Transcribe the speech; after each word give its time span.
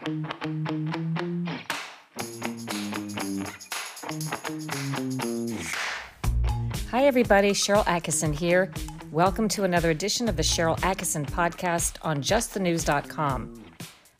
Hi, 0.00 0.06
everybody. 7.04 7.50
Sharyl 7.50 7.84
Attkisson 7.84 8.34
here. 8.34 8.72
Welcome 9.12 9.46
to 9.48 9.64
another 9.64 9.90
edition 9.90 10.26
of 10.30 10.38
the 10.38 10.42
Sharyl 10.42 10.78
Attkisson 10.78 11.28
podcast 11.28 11.96
on 12.00 12.22
justthenews.com. 12.22 13.62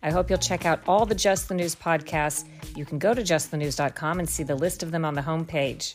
I 0.02 0.10
hope 0.10 0.28
you'll 0.28 0.38
check 0.38 0.66
out 0.66 0.82
all 0.86 1.06
the 1.06 1.14
Just 1.14 1.48
the 1.48 1.54
News 1.54 1.74
podcasts. 1.74 2.44
You 2.76 2.84
can 2.84 2.98
go 2.98 3.14
to 3.14 3.22
justthenews.com 3.22 4.18
and 4.18 4.28
see 4.28 4.42
the 4.42 4.56
list 4.56 4.82
of 4.82 4.90
them 4.90 5.06
on 5.06 5.14
the 5.14 5.22
homepage. 5.22 5.94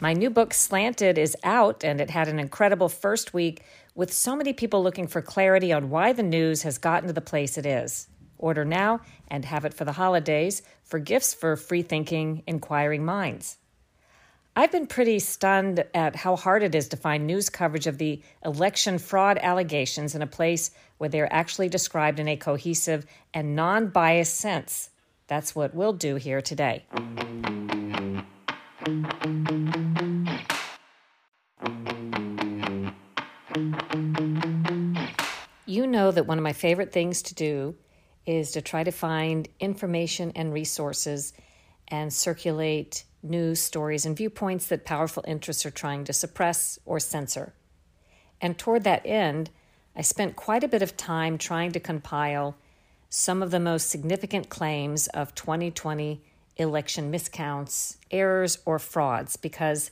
My 0.00 0.12
new 0.12 0.28
book, 0.28 0.52
Slanted, 0.52 1.18
is 1.18 1.36
out, 1.44 1.84
and 1.84 2.00
it 2.00 2.10
had 2.10 2.26
an 2.26 2.40
incredible 2.40 2.88
first 2.88 3.32
week 3.32 3.62
with 3.94 4.12
so 4.12 4.34
many 4.34 4.52
people 4.52 4.82
looking 4.82 5.06
for 5.06 5.22
clarity 5.22 5.72
on 5.72 5.88
why 5.88 6.12
the 6.12 6.24
news 6.24 6.62
has 6.62 6.78
gotten 6.78 7.06
to 7.06 7.12
the 7.12 7.20
place 7.20 7.56
it 7.56 7.64
is. 7.64 8.08
Order 8.44 8.66
now 8.66 9.00
and 9.28 9.42
have 9.46 9.64
it 9.64 9.72
for 9.72 9.86
the 9.86 9.92
holidays 9.92 10.60
for 10.82 10.98
gifts 10.98 11.32
for 11.32 11.56
free 11.56 11.80
thinking, 11.80 12.42
inquiring 12.46 13.02
minds. 13.02 13.56
I've 14.54 14.70
been 14.70 14.86
pretty 14.86 15.18
stunned 15.20 15.82
at 15.94 16.14
how 16.14 16.36
hard 16.36 16.62
it 16.62 16.74
is 16.74 16.88
to 16.88 16.98
find 16.98 17.26
news 17.26 17.48
coverage 17.48 17.86
of 17.86 17.96
the 17.96 18.20
election 18.44 18.98
fraud 18.98 19.38
allegations 19.38 20.14
in 20.14 20.20
a 20.20 20.26
place 20.26 20.72
where 20.98 21.08
they're 21.08 21.32
actually 21.32 21.70
described 21.70 22.20
in 22.20 22.28
a 22.28 22.36
cohesive 22.36 23.06
and 23.32 23.56
non 23.56 23.86
biased 23.86 24.36
sense. 24.36 24.90
That's 25.26 25.54
what 25.54 25.74
we'll 25.74 25.94
do 25.94 26.16
here 26.16 26.42
today. 26.42 26.84
You 35.64 35.86
know 35.86 36.10
that 36.10 36.26
one 36.26 36.36
of 36.36 36.44
my 36.44 36.52
favorite 36.52 36.92
things 36.92 37.22
to 37.22 37.34
do 37.34 37.76
is 38.26 38.52
to 38.52 38.62
try 38.62 38.84
to 38.84 38.90
find 38.90 39.48
information 39.60 40.32
and 40.34 40.52
resources 40.52 41.32
and 41.88 42.12
circulate 42.12 43.04
news 43.22 43.60
stories 43.60 44.06
and 44.06 44.16
viewpoints 44.16 44.66
that 44.66 44.84
powerful 44.84 45.24
interests 45.26 45.64
are 45.64 45.70
trying 45.70 46.04
to 46.04 46.12
suppress 46.12 46.78
or 46.84 47.00
censor. 47.00 47.52
And 48.40 48.58
toward 48.58 48.84
that 48.84 49.06
end, 49.06 49.50
I 49.96 50.02
spent 50.02 50.36
quite 50.36 50.64
a 50.64 50.68
bit 50.68 50.82
of 50.82 50.96
time 50.96 51.38
trying 51.38 51.72
to 51.72 51.80
compile 51.80 52.56
some 53.08 53.42
of 53.42 53.50
the 53.50 53.60
most 53.60 53.88
significant 53.88 54.48
claims 54.48 55.06
of 55.08 55.34
2020 55.34 56.20
election 56.56 57.10
miscounts, 57.10 57.96
errors, 58.10 58.58
or 58.66 58.78
frauds 58.78 59.36
because 59.36 59.90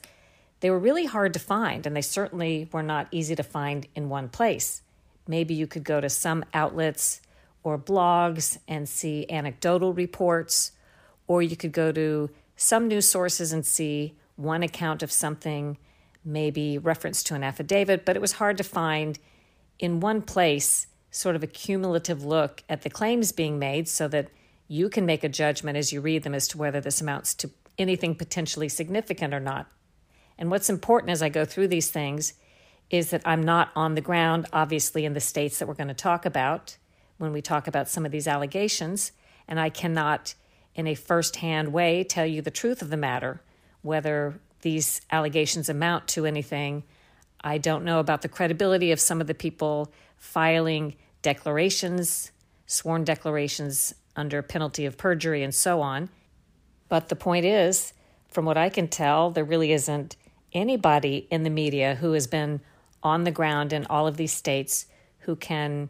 they 0.61 0.71
were 0.71 0.79
really 0.79 1.07
hard 1.07 1.33
to 1.33 1.41
find 1.41 1.87
and 1.87 1.97
they 1.97 2.03
certainly 2.03 2.69
were 2.73 2.83
not 2.83 3.09
easy 3.11 3.35
to 3.35 3.43
find 3.43 3.87
in 3.95 4.09
one 4.09 4.29
place. 4.29 4.83
Maybe 5.27 5.55
you 5.55 5.67
could 5.67 5.85
go 5.85 6.01
to 6.01 6.11
some 6.11 6.45
outlets 6.53 7.21
or 7.63 7.79
blogs 7.79 8.59
and 8.67 8.89
see 8.89 9.27
anecdotal 9.31 9.93
reports, 9.93 10.73
or 11.27 11.43
you 11.43 11.57
could 11.57 11.73
go 11.73 11.93
to 11.93 12.31
some 12.57 12.89
news 12.89 13.09
sources 13.09 13.53
and 13.53 13.65
see 13.65 14.17
one 14.37 14.63
account 14.63 15.03
of 15.03 15.13
something, 15.13 15.79
maybe 16.25 16.79
reference 16.79 17.23
to 17.23 17.35
an 17.35 17.45
affidavit, 17.45 18.05
but 18.05 18.17
it 18.17 18.23
was 18.23 18.33
hard 18.33 18.57
to 18.57 18.65
find 18.65 19.19
in 19.79 20.01
one 20.01 20.23
place 20.23 20.87
sort 21.11 21.37
of 21.37 21.43
a 21.43 21.47
cumulative 21.47 22.25
look 22.25 22.63
at 22.69 22.83
the 22.83 22.91
claims 22.91 23.33
being 23.33 23.59
made 23.59 23.87
so 23.89 24.09
that 24.09 24.29
you 24.69 24.89
can 24.89 25.05
make 25.05 25.23
a 25.23 25.29
judgment 25.29 25.77
as 25.77 25.93
you 25.93 26.01
read 26.01 26.23
them 26.23 26.35
as 26.35 26.49
to 26.49 26.57
whether 26.57 26.81
this 26.81 27.01
amounts 27.01 27.35
to 27.35 27.51
anything 27.79 28.15
potentially 28.15 28.69
significant 28.69 29.35
or 29.35 29.41
not. 29.41 29.67
And 30.39 30.51
what's 30.51 30.71
important 30.71 31.11
as 31.11 31.23
I 31.23 31.29
go 31.29 31.45
through 31.45 31.69
these 31.69 31.91
things 31.91 32.35
is 32.91 33.11
that 33.11 33.23
I'm 33.25 33.43
not 33.43 33.71
on 33.75 33.95
the 33.95 34.01
ground, 34.01 34.47
obviously, 34.53 35.05
in 35.05 35.13
the 35.13 35.21
states 35.21 35.59
that 35.59 35.69
we're 35.69 35.75
going 35.75 35.89
to 35.89 35.95
talk 35.95 36.25
about 36.25 36.77
when 37.23 37.33
we 37.33 37.41
talk 37.41 37.69
about 37.69 37.89
some 37.89 38.05
of 38.05 38.11
these 38.11 38.27
allegations, 38.27 39.13
and 39.47 39.61
I 39.61 39.71
cannot, 39.71 40.35
in 40.75 40.89
a 40.89 40.97
first 40.97 41.37
hand 41.37 41.73
way, 41.73 42.03
tell 42.03 42.27
you 42.27 42.43
the 42.43 42.51
truth 42.51 42.83
of 42.83 42.91
the 42.91 42.97
matter, 42.97 43.41
whether 43.83 44.41
these 44.63 45.01
allegations 45.13 45.69
amount 45.69 46.09
to 46.09 46.27
anything. 46.27 46.83
I 47.41 47.59
don't 47.59 47.85
know 47.85 48.01
about 48.01 48.23
the 48.23 48.29
credibility 48.29 48.91
of 48.91 48.99
some 48.99 49.21
of 49.21 49.29
the 49.29 49.35
people 49.35 49.93
filing 50.17 50.97
declarations, 51.23 52.33
sworn 52.67 53.05
declarations 53.05 53.95
under 54.17 54.43
penalty 54.43 54.85
of 54.85 54.99
perjury, 54.99 55.45
and 55.45 55.55
so 55.55 55.81
on. 55.81 56.11
But 56.89 57.09
the 57.09 57.15
point 57.15 57.45
is, 57.45 57.93
from 58.27 58.47
what 58.47 58.57
I 58.57 58.69
can 58.69 58.89
tell, 58.89 59.31
there 59.31 59.45
really 59.45 59.71
isn't 59.71 60.17
anybody 60.53 61.29
in 61.31 61.45
the 61.45 61.51
media 61.51 61.95
who 61.95 62.15
has 62.15 62.27
been 62.27 62.61
on 63.01 63.23
the 63.23 63.31
ground 63.31 63.73
in 63.73 63.87
all 63.87 64.09
of 64.09 64.17
these 64.17 64.33
states 64.33 64.87
who 65.21 65.37
can 65.37 65.89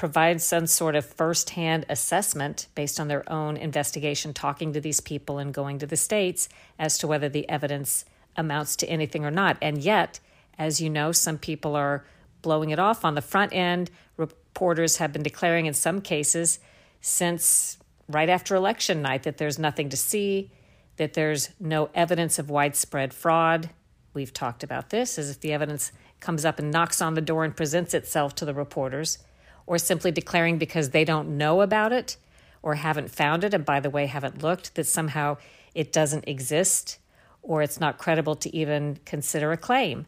provide 0.00 0.40
some 0.40 0.66
sort 0.66 0.96
of 0.96 1.04
firsthand 1.04 1.84
assessment 1.90 2.68
based 2.74 2.98
on 2.98 3.08
their 3.08 3.30
own 3.30 3.54
investigation, 3.58 4.32
talking 4.32 4.72
to 4.72 4.80
these 4.80 4.98
people 4.98 5.36
and 5.36 5.52
going 5.52 5.78
to 5.78 5.86
the 5.86 5.96
states 5.96 6.48
as 6.78 6.96
to 6.96 7.06
whether 7.06 7.28
the 7.28 7.46
evidence 7.50 8.06
amounts 8.34 8.76
to 8.76 8.88
anything 8.88 9.26
or 9.26 9.30
not. 9.30 9.58
And 9.60 9.76
yet, 9.76 10.18
as 10.58 10.80
you 10.80 10.88
know, 10.88 11.12
some 11.12 11.36
people 11.36 11.76
are 11.76 12.02
blowing 12.40 12.70
it 12.70 12.78
off 12.78 13.04
on 13.04 13.14
the 13.14 13.20
front 13.20 13.52
end. 13.52 13.90
Reporters 14.16 14.96
have 14.96 15.12
been 15.12 15.22
declaring 15.22 15.66
in 15.66 15.74
some 15.74 16.00
cases 16.00 16.60
since 17.02 17.76
right 18.08 18.30
after 18.30 18.54
election 18.54 19.02
night 19.02 19.24
that 19.24 19.36
there's 19.36 19.58
nothing 19.58 19.90
to 19.90 19.98
see, 19.98 20.50
that 20.96 21.12
there's 21.12 21.50
no 21.60 21.90
evidence 21.94 22.38
of 22.38 22.48
widespread 22.48 23.12
fraud. 23.12 23.68
We've 24.14 24.32
talked 24.32 24.62
about 24.62 24.88
this 24.88 25.18
as 25.18 25.28
if 25.28 25.40
the 25.42 25.52
evidence 25.52 25.92
comes 26.20 26.46
up 26.46 26.58
and 26.58 26.70
knocks 26.70 27.02
on 27.02 27.12
the 27.12 27.20
door 27.20 27.44
and 27.44 27.54
presents 27.54 27.92
itself 27.92 28.34
to 28.36 28.46
the 28.46 28.54
reporters, 28.54 29.18
or 29.66 29.78
simply 29.78 30.10
declaring 30.10 30.58
because 30.58 30.90
they 30.90 31.04
don't 31.04 31.36
know 31.36 31.60
about 31.60 31.92
it 31.92 32.16
or 32.62 32.74
haven't 32.74 33.10
found 33.10 33.44
it, 33.44 33.54
and 33.54 33.64
by 33.64 33.80
the 33.80 33.90
way, 33.90 34.06
haven't 34.06 34.42
looked, 34.42 34.74
that 34.74 34.86
somehow 34.86 35.36
it 35.74 35.92
doesn't 35.92 36.28
exist 36.28 36.98
or 37.42 37.62
it's 37.62 37.80
not 37.80 37.96
credible 37.98 38.34
to 38.34 38.54
even 38.54 38.98
consider 39.06 39.50
a 39.52 39.56
claim. 39.56 40.06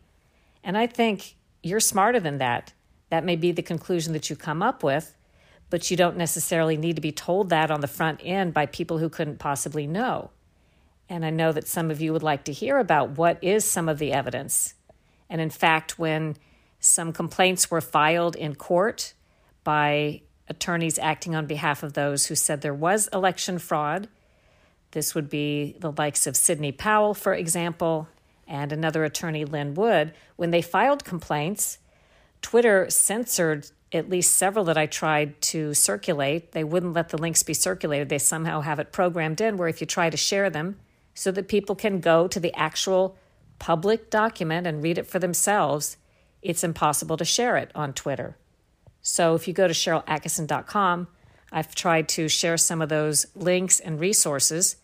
And 0.63 0.77
I 0.77 0.87
think 0.87 1.37
you're 1.63 1.81
smarter 1.81 2.21
than 2.21 2.39
that. 2.39 2.73
That 3.09 3.25
may 3.25 3.37
be 3.37 3.53
the 3.53 3.63
conclusion 3.63 4.13
that 4.13 4.29
you 4.29 4.37
come 4.37 4.63
up 4.63 4.83
with, 4.83 5.15
but 5.71 5.91
you 5.91 5.97
don't 5.97 6.17
necessarily 6.17 6.77
need 6.77 6.97
to 6.97 7.03
be 7.03 7.13
told 7.13 7.49
that 7.49 7.71
on 7.71 7.81
the 7.81 7.87
front 7.87 8.21
end 8.23 8.53
by 8.53 8.67
people 8.67 8.99
who 8.99 9.09
couldn't 9.09 9.39
possibly 9.39 9.87
know. 9.87 10.31
And 11.09 11.25
I 11.25 11.31
know 11.31 11.53
that 11.53 11.69
some 11.69 11.91
of 11.91 12.01
you 12.01 12.13
would 12.13 12.23
like 12.23 12.45
to 12.45 12.53
hear 12.53 12.79
about 12.79 13.17
what 13.17 13.39
is 13.43 13.65
some 13.65 13.89
of 13.89 13.99
the 13.99 14.13
evidence 14.13 14.75
and 15.33 15.41
in 15.41 15.49
fact, 15.49 15.99
when 15.99 16.37
some 16.79 17.11
complaints 17.11 17.71
were 17.71 17.81
filed 17.81 18.37
in 18.37 18.55
court 18.55 19.15
by 19.65 20.23
attorneys 20.49 20.99
acting 20.99 21.35
on 21.35 21.47
behalf 21.47 21.83
of 21.83 21.95
those 21.95 22.27
who 22.27 22.35
said 22.35 22.61
there 22.61 22.75
was 22.75 23.09
election 23.09 23.59
fraud, 23.59 24.09
this 24.93 25.15
would 25.15 25.29
be 25.31 25.77
the 25.79 25.93
likes 25.93 26.27
of 26.27 26.37
Sidney 26.37 26.73
Powell, 26.73 27.15
for 27.15 27.35
example, 27.35 28.09
and 28.47 28.73
another 28.73 29.05
attorney, 29.05 29.45
Lin 29.45 29.75
Wood. 29.75 30.13
When 30.37 30.51
they 30.51 30.63
filed 30.63 31.05
complaints, 31.05 31.79
Twitter 32.43 32.91
censored 32.91 33.71
at 33.93 34.09
least 34.09 34.35
several 34.37 34.65
that 34.67 34.79
I 34.79 34.87
tried 34.87 35.41
to 35.43 35.75
circulate. 35.75 36.53
They 36.53 36.65
wouldn't 36.65 36.95
let 36.95 37.11
the 37.11 37.19
links 37.19 37.43
be 37.43 37.55
circulated. 37.55 38.09
They 38.09 38.19
somehow 38.19 38.61
have 38.61 38.79
it 38.79 38.93
programmed 38.93 39.41
in 39.41 39.57
where 39.57 39.69
if 39.69 39.81
you 39.81 39.87
try 39.87 40.11
to 40.11 40.17
share 40.17 40.51
them 40.51 40.79
so 41.15 41.31
that 41.33 41.49
people 41.49 41.75
can 41.75 42.01
go 42.01 42.27
to 42.27 42.41
the 42.41 42.55
actual 42.55 43.17
public 43.59 44.11
document 44.11 44.67
and 44.67 44.83
read 44.83 44.99
it 44.99 45.07
for 45.07 45.19
themselves, 45.19 45.97
it's 46.41 46.65
impossible 46.65 47.17
to 47.17 47.25
share 47.25 47.57
it 47.57 47.71
on 47.75 47.93
Twitter. 47.93 48.37
So 49.03 49.35
if 49.35 49.47
you 49.47 49.53
go 49.53 49.69
to 49.69 49.75
SharylAttkisson.com, 49.75 51.09
I've 51.51 51.75
tried 51.75 52.09
to 52.11 52.29
share 52.29 52.57
some 52.57 52.81
of 52.81 52.89
those 52.89 53.27
links 53.35 53.79
and 53.79 54.01
resources, 54.01 54.77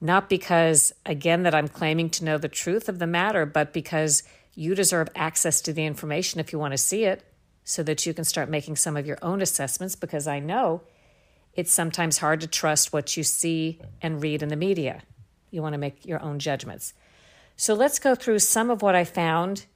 not 0.00 0.28
because, 0.28 0.92
again, 1.06 1.44
that 1.44 1.54
I'm 1.54 1.68
claiming 1.68 2.10
to 2.10 2.24
know 2.24 2.36
the 2.36 2.48
truth 2.48 2.88
of 2.88 2.98
the 2.98 3.06
matter, 3.06 3.46
but 3.46 3.72
because 3.72 4.22
you 4.54 4.74
deserve 4.74 5.08
access 5.14 5.60
to 5.62 5.72
the 5.72 5.86
information 5.86 6.40
if 6.40 6.52
you 6.52 6.58
want 6.58 6.72
to 6.72 6.78
see 6.78 7.04
it 7.04 7.24
so 7.64 7.82
that 7.82 8.04
you 8.04 8.12
can 8.12 8.24
start 8.24 8.50
making 8.50 8.76
some 8.76 8.96
of 8.96 9.06
your 9.06 9.18
own 9.22 9.40
assessments 9.40 9.96
because 9.96 10.26
I 10.26 10.38
know 10.38 10.82
it's 11.54 11.72
sometimes 11.72 12.18
hard 12.18 12.40
to 12.42 12.46
trust 12.46 12.92
what 12.92 13.16
you 13.16 13.22
see 13.22 13.80
and 14.02 14.22
read 14.22 14.42
in 14.42 14.48
the 14.48 14.56
media. 14.56 15.02
You 15.50 15.62
want 15.62 15.72
to 15.72 15.78
make 15.78 16.04
your 16.04 16.20
own 16.20 16.38
judgments. 16.38 16.92
So 17.56 17.74
let's 17.74 17.98
go 17.98 18.14
through 18.14 18.40
some 18.40 18.70
of 18.70 18.82
what 18.82 18.94
I 18.94 19.04
found. 19.04 19.66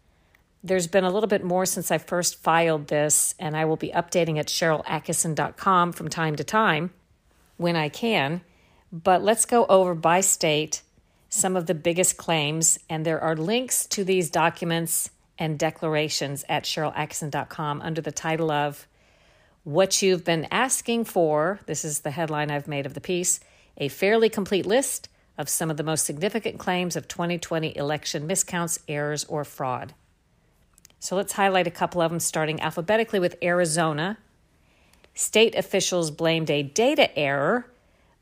There's 0.62 0.88
been 0.88 1.04
a 1.04 1.10
little 1.10 1.28
bit 1.28 1.44
more 1.44 1.66
since 1.66 1.90
I 1.90 1.98
first 1.98 2.42
filed 2.42 2.88
this, 2.88 3.34
and 3.38 3.56
I 3.56 3.64
will 3.64 3.76
be 3.76 3.90
updating 3.90 4.38
at 4.38 4.48
SharylAttkisson.com 4.48 5.92
from 5.92 6.08
time 6.08 6.36
to 6.36 6.44
time 6.44 6.90
when 7.56 7.76
I 7.76 7.88
can. 7.88 8.40
But 8.92 9.22
let's 9.22 9.44
go 9.44 9.66
over 9.66 9.94
by 9.94 10.20
state 10.20 10.82
some 11.28 11.56
of 11.56 11.66
the 11.66 11.74
biggest 11.74 12.16
claims, 12.16 12.78
and 12.88 13.04
there 13.04 13.20
are 13.20 13.36
links 13.36 13.86
to 13.86 14.02
these 14.02 14.30
documents 14.30 15.10
and 15.38 15.58
declarations 15.58 16.44
at 16.48 16.64
SharylAttkisson.com 16.64 17.82
under 17.82 18.00
the 18.00 18.10
title 18.10 18.50
of 18.50 18.88
What 19.62 20.02
You've 20.02 20.24
Been 20.24 20.48
Asking 20.50 21.04
For. 21.04 21.60
This 21.66 21.84
is 21.84 22.00
the 22.00 22.10
headline 22.10 22.50
I've 22.50 22.66
made 22.66 22.86
of 22.86 22.94
the 22.94 23.00
piece 23.00 23.40
a 23.80 23.88
fairly 23.88 24.28
complete 24.28 24.66
list 24.66 25.08
of 25.36 25.48
some 25.48 25.70
of 25.70 25.76
the 25.76 25.84
most 25.84 26.04
significant 26.04 26.58
claims 26.58 26.96
of 26.96 27.06
2020 27.06 27.76
election 27.76 28.26
miscounts, 28.26 28.80
errors, 28.88 29.24
or 29.26 29.44
fraud. 29.44 29.94
So 31.00 31.16
let's 31.16 31.34
highlight 31.34 31.66
a 31.66 31.70
couple 31.70 32.00
of 32.00 32.10
them, 32.10 32.20
starting 32.20 32.60
alphabetically 32.60 33.20
with 33.20 33.36
Arizona. 33.42 34.18
State 35.14 35.54
officials 35.54 36.10
blamed 36.10 36.50
a 36.50 36.62
data 36.62 37.16
error, 37.18 37.70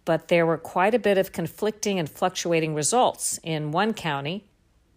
but 0.04 0.28
there 0.28 0.46
were 0.46 0.58
quite 0.58 0.94
a 0.94 0.98
bit 0.98 1.18
of 1.18 1.32
conflicting 1.32 1.98
and 1.98 2.08
fluctuating 2.08 2.74
results 2.74 3.38
in 3.42 3.72
one 3.72 3.92
county 3.92 4.44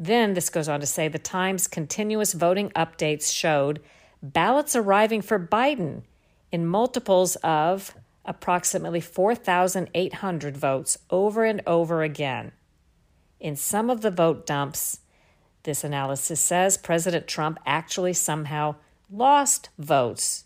Then 0.00 0.34
this 0.34 0.50
goes 0.50 0.68
on 0.68 0.80
to 0.80 0.86
say 0.86 1.08
the 1.08 1.18
Times' 1.18 1.68
continuous 1.68 2.32
voting 2.32 2.70
updates 2.70 3.32
showed 3.32 3.80
ballots 4.22 4.74
arriving 4.74 5.22
for 5.22 5.38
Biden 5.38 6.02
in 6.50 6.66
multiples 6.66 7.36
of 7.36 7.94
approximately 8.24 9.00
4,800 9.00 10.56
votes 10.56 10.98
over 11.10 11.44
and 11.44 11.62
over 11.66 12.02
again. 12.02 12.52
In 13.40 13.56
some 13.56 13.88
of 13.88 14.00
the 14.00 14.10
vote 14.10 14.46
dumps, 14.46 15.00
this 15.62 15.84
analysis 15.84 16.40
says 16.40 16.76
President 16.76 17.26
Trump 17.26 17.58
actually 17.66 18.12
somehow 18.12 18.76
lost 19.10 19.70
votes. 19.78 20.44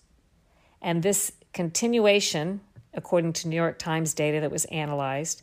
And 0.80 1.02
this 1.02 1.32
continuation, 1.52 2.60
according 2.94 3.32
to 3.34 3.48
New 3.48 3.56
York 3.56 3.78
Times 3.78 4.14
data 4.14 4.40
that 4.40 4.50
was 4.50 4.64
analyzed, 4.66 5.42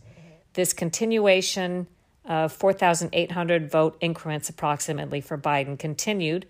this 0.54 0.74
continuation 0.74 1.88
of 2.26 2.52
4,800 2.54 3.72
vote 3.72 3.98
increments 4.02 4.50
approximately 4.50 5.22
for 5.22 5.38
Biden 5.38 5.78
continued 5.78 6.46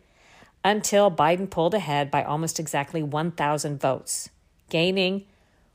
until 0.64 1.12
Biden 1.12 1.50
pulled 1.50 1.74
ahead 1.74 2.12
by 2.12 2.24
almost 2.24 2.60
exactly 2.60 3.02
1,000 3.02 3.80
votes, 3.80 4.30
gaining 4.70 5.26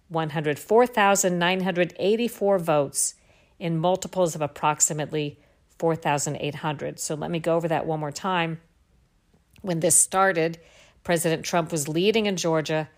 104,984 0.09 2.59
votes 2.59 3.15
in 3.59 3.79
multiples 3.79 4.35
of 4.35 4.43
approximately 4.43 5.39
4,800. 5.79 7.01
So 7.01 7.15
let 7.15 7.31
me 7.31 7.39
go 7.39 7.57
over 7.57 7.69
that 7.69 7.87
one 7.87 8.01
more 8.01 8.13
time. 8.13 8.61
When 9.63 9.81
this 9.81 9.97
started, 9.97 10.59
President 11.03 11.43
Trump 11.45 11.73
was 11.73 11.89
leading 11.89 12.27
in 12.27 12.37
Georgia 12.37 12.91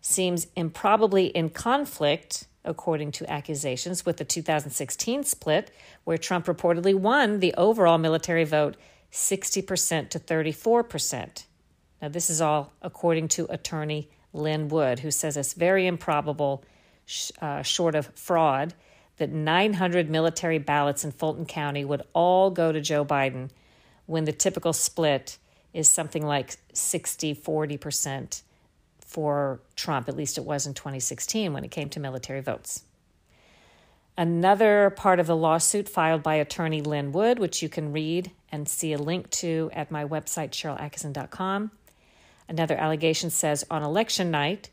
seems 0.00 0.48
improbably 0.56 1.26
in 1.26 1.48
conflict, 1.50 2.46
according 2.64 3.12
to 3.12 3.30
accusations, 3.30 4.04
with 4.04 4.16
the 4.16 4.24
2016 4.24 5.24
split, 5.24 5.70
where 6.04 6.18
Trump 6.18 6.46
reportedly 6.46 6.94
won 6.94 7.40
the 7.40 7.54
overall 7.54 7.98
military 7.98 8.44
vote 8.44 8.76
60% 9.12 10.10
to 10.10 10.18
34%. 10.18 11.44
Now, 12.02 12.08
this 12.08 12.28
is 12.28 12.40
all 12.40 12.72
according 12.82 13.28
to 13.28 13.46
attorney 13.48 14.10
Lin 14.34 14.68
Wood, 14.68 14.98
who 15.00 15.10
says 15.10 15.36
it's 15.36 15.54
very 15.54 15.86
improbable, 15.86 16.64
uh, 17.40 17.62
short 17.62 17.94
of 17.94 18.06
fraud, 18.14 18.74
that 19.16 19.30
900 19.30 20.10
military 20.10 20.58
ballots 20.58 21.04
in 21.04 21.12
Fulton 21.12 21.46
County 21.46 21.84
would 21.84 22.02
all 22.12 22.50
go 22.50 22.72
to 22.72 22.80
Joe 22.80 23.04
Biden 23.04 23.50
when 24.06 24.24
the 24.24 24.32
typical 24.32 24.72
split 24.72 25.38
is 25.72 25.88
something 25.88 26.24
like 26.26 26.56
60 26.72 27.34
40% 27.34 28.42
for 29.00 29.60
Trump. 29.76 30.08
At 30.08 30.16
least 30.16 30.36
it 30.38 30.44
was 30.44 30.66
in 30.66 30.74
2016 30.74 31.52
when 31.52 31.64
it 31.64 31.70
came 31.70 31.88
to 31.90 32.00
military 32.00 32.40
votes. 32.40 32.82
Another 34.16 34.90
part 34.90 35.18
of 35.18 35.26
the 35.26 35.36
lawsuit 35.36 35.88
filed 35.88 36.22
by 36.22 36.36
attorney 36.36 36.82
Lin 36.82 37.10
Wood, 37.10 37.38
which 37.38 37.62
you 37.62 37.68
can 37.68 37.92
read 37.92 38.30
and 38.52 38.68
see 38.68 38.92
a 38.92 38.98
link 38.98 39.28
to 39.30 39.70
at 39.72 39.90
my 39.90 40.04
website, 40.04 40.50
SharylAttkisson.com, 40.50 41.72
Another 42.48 42.76
allegation 42.76 43.30
says 43.30 43.64
on 43.70 43.82
election 43.82 44.30
night, 44.30 44.70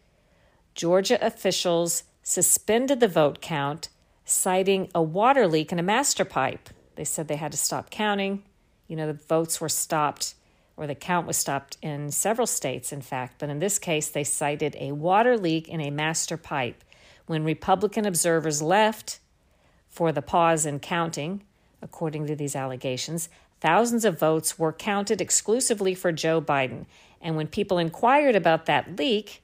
Georgia 0.76 1.24
officials 1.26 2.04
suspended 2.24 3.00
the 3.00 3.08
vote 3.08 3.42
count, 3.42 3.90
citing 4.26 4.90
a 4.94 5.02
water 5.02 5.48
leak 5.48 5.72
in 5.72 5.80
a 5.80 5.84
master 5.84 6.26
pipe. 6.26 6.70
They 6.96 7.04
said 7.04 7.28
they 7.28 7.36
had 7.36 7.52
to 7.52 7.58
stop 7.58 7.90
counting. 7.90 8.44
You 8.88 8.96
know, 8.96 9.08
the 9.08 9.14
votes 9.14 9.60
were 9.60 9.70
stopped, 9.70 10.36
or 10.78 10.88
the 10.88 10.96
count 10.96 11.28
was 11.28 11.38
stopped 11.38 11.78
in 11.82 12.12
several 12.12 12.48
states, 12.48 12.92
in 12.92 13.02
fact, 13.02 13.36
but 13.40 13.50
in 13.50 13.60
this 13.60 13.80
case, 13.80 14.10
they 14.10 14.24
cited 14.24 14.76
a 14.80 14.92
water 14.92 15.38
leak 15.38 15.68
in 15.68 15.82
a 15.82 15.90
master 15.90 16.38
pipe. 16.38 16.84
When 17.26 17.44
Republican 17.44 18.06
observers 18.06 18.62
left 18.62 19.20
for 19.88 20.12
the 20.12 20.22
pause 20.22 20.66
in 20.66 20.80
counting, 20.80 21.44
according 21.82 22.28
to 22.28 22.36
these 22.36 22.56
allegations, 22.56 23.30
thousands 23.60 24.06
of 24.06 24.20
votes 24.20 24.60
were 24.60 24.74
counted 24.74 25.22
exclusively 25.22 25.96
for 25.96 26.12
Joe 26.12 26.42
Biden, 26.42 26.86
and 27.22 27.36
when 27.36 27.48
people 27.48 27.78
inquired 27.78 28.36
about 28.36 28.66
that 28.66 28.98
leak, 28.98 29.44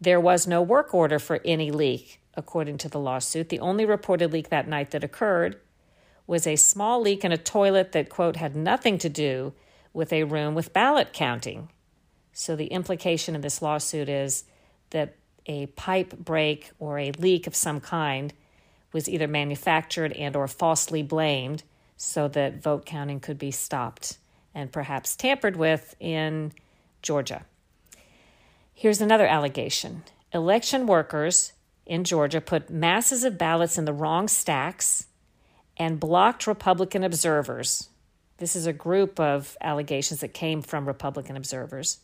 there 0.00 0.20
was 0.20 0.46
no 0.46 0.62
work 0.62 0.94
order 0.94 1.18
for 1.18 1.40
any 1.44 1.70
leak, 1.70 2.20
according 2.34 2.78
to 2.78 2.88
the 2.88 2.98
lawsuit. 2.98 3.48
The 3.48 3.60
only 3.60 3.84
reported 3.84 4.32
leak 4.32 4.48
that 4.48 4.66
night 4.66 4.90
that 4.90 5.04
occurred 5.04 5.60
was 6.26 6.46
a 6.46 6.56
small 6.56 7.00
leak 7.00 7.24
in 7.24 7.32
a 7.32 7.36
toilet 7.36 7.92
that, 7.92 8.08
quote, 8.08 8.36
had 8.36 8.56
nothing 8.56 8.98
to 8.98 9.08
do 9.08 9.52
with 9.92 10.12
a 10.12 10.24
room 10.24 10.54
with 10.54 10.72
ballot 10.72 11.12
counting. 11.12 11.68
So 12.32 12.56
the 12.56 12.66
implication 12.66 13.36
of 13.36 13.42
this 13.42 13.60
lawsuit 13.60 14.08
is 14.08 14.44
that 14.90 15.16
a 15.46 15.66
pipe 15.66 16.16
break 16.16 16.70
or 16.78 16.98
a 16.98 17.12
leak 17.12 17.46
of 17.46 17.54
some 17.54 17.80
kind 17.80 18.32
was 18.92 19.08
either 19.08 19.28
manufactured 19.28 20.12
and 20.12 20.36
or 20.36 20.48
falsely 20.48 21.02
blamed 21.02 21.62
so 21.96 22.28
that 22.28 22.62
vote 22.62 22.86
counting 22.86 23.20
could 23.20 23.38
be 23.38 23.50
stopped 23.50 24.18
and 24.54 24.72
perhaps 24.72 25.16
tampered 25.16 25.56
with 25.56 25.94
in 25.98 26.52
Georgia. 27.02 27.44
Here's 28.72 29.00
another 29.00 29.26
allegation. 29.26 30.04
Election 30.32 30.86
workers 30.86 31.52
in 31.84 32.04
Georgia 32.04 32.40
put 32.40 32.70
masses 32.70 33.24
of 33.24 33.36
ballots 33.38 33.76
in 33.76 33.84
the 33.84 33.92
wrong 33.92 34.28
stacks 34.28 35.06
and 35.76 36.00
blocked 36.00 36.46
Republican 36.46 37.04
observers. 37.04 37.88
This 38.38 38.56
is 38.56 38.66
a 38.66 38.72
group 38.72 39.20
of 39.20 39.56
allegations 39.60 40.20
that 40.20 40.34
came 40.34 40.62
from 40.62 40.86
Republican 40.86 41.36
observers. 41.36 41.98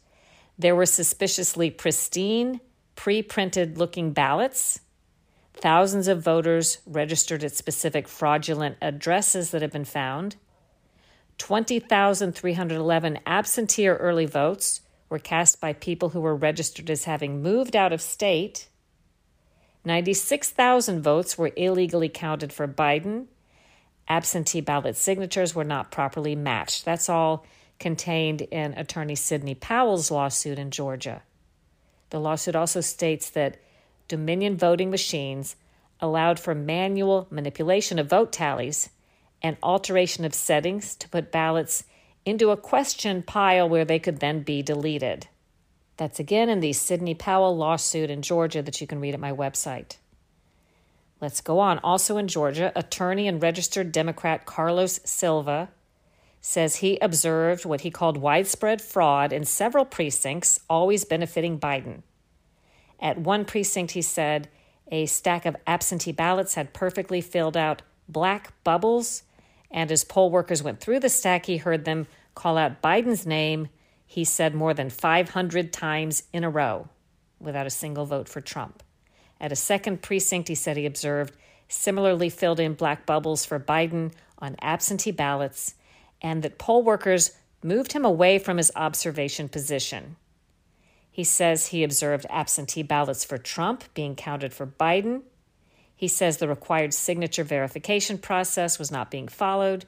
There 0.59 0.77
were 0.77 0.87
suspiciously 0.87 1.71
pristine, 1.71 2.61
pre 2.97 3.23
printed 3.23 3.79
looking 3.79 4.13
ballots. 4.13 4.81
Thousands 5.55 6.07
of 6.07 6.23
voters 6.23 6.79
registered 6.87 7.43
at 7.43 7.57
specific 7.57 8.07
fraudulent 8.07 8.77
addresses 8.81 9.51
that 9.51 9.63
have 9.63 9.73
been 9.73 9.85
found. 9.85 10.37
20,311 11.39 13.19
absentee 13.27 13.89
or 13.89 13.97
early 13.97 14.27
votes 14.27 14.81
were 15.09 15.19
cast 15.19 15.61
by 15.61 15.73
people 15.73 16.11
who 16.11 16.21
were 16.21 16.37
registered 16.37 16.91
as 16.91 17.05
having 17.05 17.43
moved 17.43 17.75
out 17.75 17.93
of 17.93 18.01
state. 18.01 18.69
96,000 19.85 21.03
votes 21.03 21.39
were 21.39 21.53
illegally 21.57 22.09
counted 22.09 22.53
for 22.53 22.69
Biden. 22.69 23.27
Absentee 24.09 24.61
ballot 24.61 24.97
signatures 24.97 25.55
were 25.55 25.65
not 25.65 25.91
properly 25.91 26.35
matched. 26.35 26.85
That's 26.85 27.09
all 27.09 27.47
contained 27.79 28.43
in 28.43 28.75
attorney 28.75 29.15
Sidney 29.15 29.55
Powell's 29.55 30.11
lawsuit 30.11 30.59
in 30.59 30.71
Georgia. 30.71 31.23
The 32.11 32.21
lawsuit 32.21 32.57
also 32.57 32.81
states 32.81 33.31
that 33.31 33.59
Dominion 34.09 34.57
voting 34.57 34.91
machines 34.91 35.55
allowed 36.01 36.41
for 36.41 36.55
manual 36.55 37.27
manipulation 37.31 37.99
of 37.99 38.09
vote 38.09 38.33
tallies 38.33 38.89
and 39.43 39.57
alteration 39.63 40.25
of 40.25 40.35
settings 40.35 40.95
to 40.97 41.09
put 41.09 41.31
ballots 41.31 41.85
into 42.25 42.51
a 42.51 42.57
question 42.57 43.23
pile 43.23 43.69
where 43.69 43.85
they 43.85 43.99
could 43.99 44.21
then 44.21 44.43
be 44.43 44.63
deleted. 44.63 45.29
That's 45.97 46.21
again 46.21 46.49
in 46.49 46.61
the 46.61 46.73
Sidney 46.73 47.15
Powell 47.15 47.57
lawsuit 47.57 48.11
in 48.11 48.23
Georgia 48.23 48.63
that 48.63 48.81
you 48.81 48.87
can 48.87 49.01
read 49.01 49.15
at 49.15 49.21
my 49.21 49.33
website. 49.33 49.97
Let's 51.21 51.41
go 51.41 51.59
on. 51.59 51.79
Also 51.81 52.17
in 52.17 52.29
Georgia, 52.29 52.73
attorney 52.77 53.27
and 53.27 53.43
registered 53.43 53.91
Democrat 53.91 54.47
Carlos 54.47 55.01
Silva 55.05 55.71
says 56.41 56.77
he 56.77 56.99
observed 57.01 57.65
what 57.65 57.81
he 57.81 57.91
called 57.91 58.17
widespread 58.17 58.81
fraud 58.81 59.33
in 59.33 59.45
several 59.45 59.85
precincts, 59.85 60.61
always 60.71 61.05
benefiting 61.05 61.59
Biden. 61.59 62.03
At 63.01 63.19
one 63.19 63.45
precinct, 63.45 63.93
he 63.93 64.03
said 64.03 64.49
a 64.91 65.07
stack 65.07 65.45
of 65.45 65.57
absentee 65.67 66.13
ballots 66.13 66.55
had 66.55 66.73
perfectly 66.73 67.21
filled 67.21 67.57
out 67.57 67.83
black 68.09 68.53
bubbles, 68.65 69.25
and 69.71 69.91
as 69.93 70.05
poll 70.05 70.31
workers 70.31 70.63
went 70.63 70.81
through 70.81 71.01
the 71.01 71.09
stack, 71.09 71.47
he 71.47 71.59
heard 71.59 71.85
them 71.85 72.07
call 72.35 72.57
out 72.57 72.83
Biden's 72.83 73.27
name, 73.27 73.69
he 74.07 74.25
said 74.25 74.55
more 74.55 74.73
than 74.73 74.91
500 74.91 75.73
times 75.73 76.23
in 76.33 76.45
a 76.45 76.51
row 76.51 76.89
without 77.39 77.67
a 77.67 77.71
single 77.71 78.07
vote 78.07 78.29
for 78.29 78.41
Trump. 78.41 78.83
At 79.41 79.53
a 79.53 79.57
second 79.57 80.03
precinct, 80.03 80.49
he 80.49 80.55
said 80.55 80.77
he 80.77 80.87
observed 80.87 81.35
similarly 81.69 82.31
filled 82.31 82.61
in 82.61 82.75
black 82.75 83.07
bubbles 83.07 83.45
for 83.45 83.61
Biden 83.61 84.13
on 84.39 84.57
absentee 84.61 85.11
ballots 85.11 85.75
and 86.23 86.43
that 86.43 86.59
poll 86.59 86.83
workers 86.83 87.33
moved 87.63 87.93
him 87.93 88.05
away 88.05 88.39
from 88.39 88.57
his 88.57 88.73
observation 88.75 89.49
position. 89.49 90.17
He 91.11 91.25
says 91.25 91.67
he 91.67 91.83
observed 91.83 92.27
absentee 92.31 92.83
ballots 92.83 93.25
for 93.25 93.39
Trump 93.39 93.85
being 93.95 94.15
counted 94.15 94.53
for 94.53 94.67
Biden. 94.67 95.23
He 95.99 96.09
says 96.09 96.39
the 96.39 96.49
required 96.49 96.95
signature 96.95 97.45
verification 97.45 98.17
process 98.17 98.79
was 98.79 98.91
not 98.91 99.11
being 99.11 99.29
followed, 99.29 99.85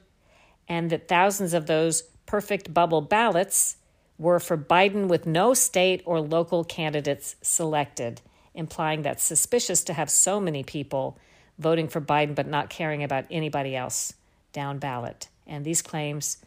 and 0.67 0.91
that 0.91 1.07
thousands 1.07 1.55
of 1.55 1.65
those 1.65 2.03
perfect 2.27 2.71
bubble 2.71 3.01
ballots 3.01 3.77
were 4.19 4.39
for 4.39 4.55
Biden 4.55 5.07
with 5.07 5.25
no 5.25 5.55
state 5.55 6.03
or 6.05 6.21
local 6.21 6.63
candidates 6.63 7.35
selected, 7.41 8.21
implying 8.53 9.01
that's 9.01 9.23
suspicious 9.23 9.83
to 9.85 9.93
have 9.93 10.11
so 10.11 10.39
many 10.39 10.63
people 10.63 11.17
voting 11.57 11.87
for 11.87 11.99
Biden 11.99 12.35
but 12.35 12.45
not 12.45 12.69
caring 12.69 13.03
about 13.03 13.25
anybody 13.31 13.75
else 13.75 14.13
down 14.53 14.77
ballot 14.77 15.27
and 15.51 15.65
these 15.65 15.81
claims 15.81 16.37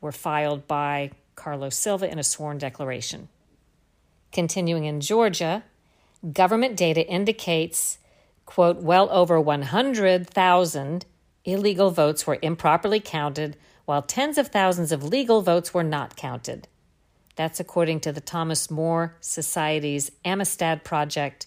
were 0.00 0.12
filed 0.12 0.66
by 0.66 1.10
Carlos 1.34 1.76
Silva 1.76 2.10
in 2.10 2.18
a 2.18 2.24
sworn 2.24 2.58
declaration. 2.58 3.28
Continuing 4.30 4.84
in 4.84 5.00
Georgia, 5.00 5.64
government 6.32 6.76
data 6.76 7.06
indicates, 7.06 7.98
quote, 8.46 8.78
well 8.78 9.08
over 9.10 9.40
100,000 9.40 11.06
illegal 11.44 11.90
votes 11.90 12.26
were 12.26 12.38
improperly 12.42 13.00
counted, 13.00 13.56
while 13.84 14.02
tens 14.02 14.38
of 14.38 14.48
thousands 14.48 14.92
of 14.92 15.02
legal 15.02 15.42
votes 15.42 15.74
were 15.74 15.84
not 15.84 16.16
counted. 16.16 16.68
That's 17.34 17.60
according 17.60 18.00
to 18.00 18.12
the 18.12 18.20
Thomas 18.20 18.70
More 18.70 19.16
Society's 19.20 20.10
Amistad 20.24 20.84
Project, 20.84 21.46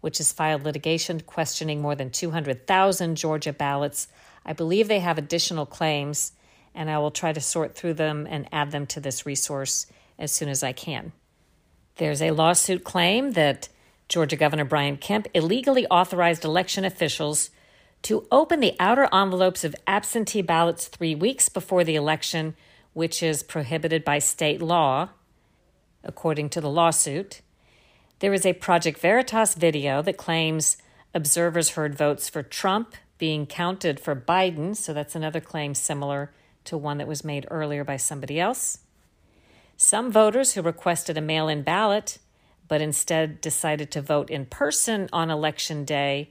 which 0.00 0.18
has 0.18 0.32
filed 0.32 0.64
litigation 0.64 1.20
questioning 1.20 1.80
more 1.80 1.94
than 1.94 2.10
200,000 2.10 3.16
Georgia 3.16 3.52
ballots. 3.52 4.08
I 4.44 4.52
believe 4.52 4.88
they 4.88 5.00
have 5.00 5.18
additional 5.18 5.66
claims 5.66 6.32
and 6.74 6.90
I 6.90 6.98
will 6.98 7.10
try 7.10 7.32
to 7.32 7.40
sort 7.40 7.74
through 7.74 7.94
them 7.94 8.26
and 8.28 8.48
add 8.52 8.70
them 8.70 8.86
to 8.88 9.00
this 9.00 9.26
resource 9.26 9.86
as 10.18 10.32
soon 10.32 10.48
as 10.48 10.62
I 10.62 10.72
can. 10.72 11.12
There's 11.96 12.22
a 12.22 12.30
lawsuit 12.30 12.84
claim 12.84 13.32
that 13.32 13.68
Georgia 14.10 14.34
Governor 14.34 14.64
Brian 14.64 14.96
Kemp 14.96 15.28
illegally 15.34 15.86
authorized 15.86 16.44
election 16.44 16.84
officials 16.84 17.50
to 18.02 18.26
open 18.32 18.58
the 18.58 18.74
outer 18.80 19.08
envelopes 19.12 19.62
of 19.62 19.76
absentee 19.86 20.42
ballots 20.42 20.88
three 20.88 21.14
weeks 21.14 21.48
before 21.48 21.84
the 21.84 21.94
election, 21.94 22.56
which 22.92 23.22
is 23.22 23.44
prohibited 23.44 24.04
by 24.04 24.18
state 24.18 24.60
law, 24.60 25.10
according 26.02 26.48
to 26.48 26.60
the 26.60 26.68
lawsuit. 26.68 27.40
There 28.18 28.34
is 28.34 28.44
a 28.44 28.52
Project 28.54 28.98
Veritas 28.98 29.54
video 29.54 30.02
that 30.02 30.16
claims 30.16 30.76
observers 31.14 31.70
heard 31.70 31.94
votes 31.94 32.28
for 32.28 32.42
Trump 32.42 32.96
being 33.16 33.46
counted 33.46 34.00
for 34.00 34.16
Biden, 34.16 34.74
so 34.74 34.92
that's 34.92 35.14
another 35.14 35.40
claim 35.40 35.72
similar 35.72 36.32
to 36.64 36.76
one 36.76 36.98
that 36.98 37.06
was 37.06 37.22
made 37.22 37.46
earlier 37.48 37.84
by 37.84 37.96
somebody 37.96 38.40
else. 38.40 38.78
Some 39.76 40.10
voters 40.10 40.54
who 40.54 40.62
requested 40.62 41.16
a 41.16 41.20
mail 41.20 41.46
in 41.46 41.62
ballot 41.62 42.18
but 42.70 42.80
instead 42.80 43.40
decided 43.40 43.90
to 43.90 44.00
vote 44.00 44.30
in 44.30 44.46
person 44.46 45.08
on 45.12 45.28
election 45.28 45.84
day 45.84 46.30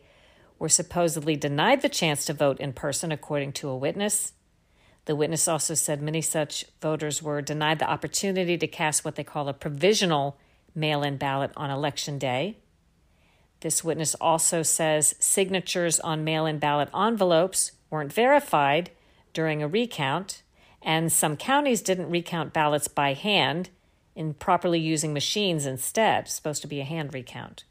were 0.58 0.70
supposedly 0.70 1.36
denied 1.36 1.82
the 1.82 1.90
chance 1.90 2.24
to 2.24 2.34
vote 2.34 2.62
in 2.62 2.72
person, 2.72 3.12
according 3.12 3.52
to 3.52 3.68
a 3.68 3.76
witness. 3.76 4.32
The 5.04 5.18
witness 5.18 5.50
also 5.50 5.74
said 5.74 6.02
many 6.02 6.22
such 6.22 6.64
voters 6.82 7.22
were 7.22 7.42
denied 7.42 7.80
the 7.80 7.90
opportunity 7.90 8.58
to 8.58 8.68
cast 8.68 9.04
what 9.04 9.18
they 9.18 9.24
call 9.24 9.50
a 9.50 9.54
provisional 9.54 10.38
mail 10.74 11.04
in 11.04 11.18
ballot 11.18 11.52
on 11.58 11.70
election 11.70 12.18
day. 12.18 12.56
This 13.60 13.84
witness 13.84 14.16
also 14.16 14.64
says 14.64 15.16
signatures 15.20 16.00
on 16.00 16.24
mail 16.24 16.46
in 16.46 16.58
ballot 16.58 16.88
envelopes 16.96 17.74
weren't 17.90 18.14
verified 18.14 18.92
during 19.34 19.62
a 19.62 19.68
recount, 19.68 20.42
and 20.82 21.12
some 21.12 21.36
counties 21.36 21.82
didn't 21.82 22.10
recount 22.10 22.54
ballots 22.54 22.88
by 22.88 23.14
hand, 23.14 23.70
improperly 24.16 24.80
using 24.80 25.14
machines 25.14 25.66
instead, 25.66 26.28
supposed 26.28 26.62
to 26.62 26.68
be 26.68 26.80
a 26.80 26.86
hand 26.86 27.14
recount. 27.14 27.64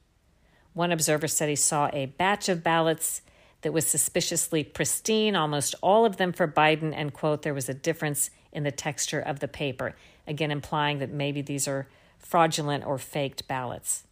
One 0.73 0.93
observer 0.93 1.29
said 1.29 1.49
he 1.49 1.57
saw 1.57 1.91
a 1.93 2.07
batch 2.07 2.49
of 2.49 2.63
ballots 2.63 3.23
that 3.63 3.73
was 3.73 3.87
suspiciously 3.87 4.63
pristine, 4.63 5.35
almost 5.35 5.75
all 5.83 6.05
of 6.05 6.17
them 6.17 6.33
for 6.33 6.47
Biden, 6.47 6.93
and, 6.95 7.13
quote, 7.13 7.43
there 7.43 7.55
was 7.55 7.69
a 7.69 7.75
difference 7.75 8.31
in 8.53 8.63
the 8.63 8.71
texture 8.71 9.21
of 9.21 9.41
the 9.41 9.49
paper, 9.49 9.97
again 10.27 10.51
implying 10.51 10.99
that 10.99 11.11
maybe 11.11 11.43
these 11.43 11.67
are 11.67 11.89
fraudulent 12.19 12.87
or 12.87 12.99
faked 12.99 13.49
ballots. 13.49 14.05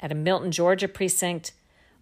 At 0.00 0.12
a 0.12 0.14
Milton, 0.14 0.50
Georgia 0.50 0.88
precinct, 0.88 1.52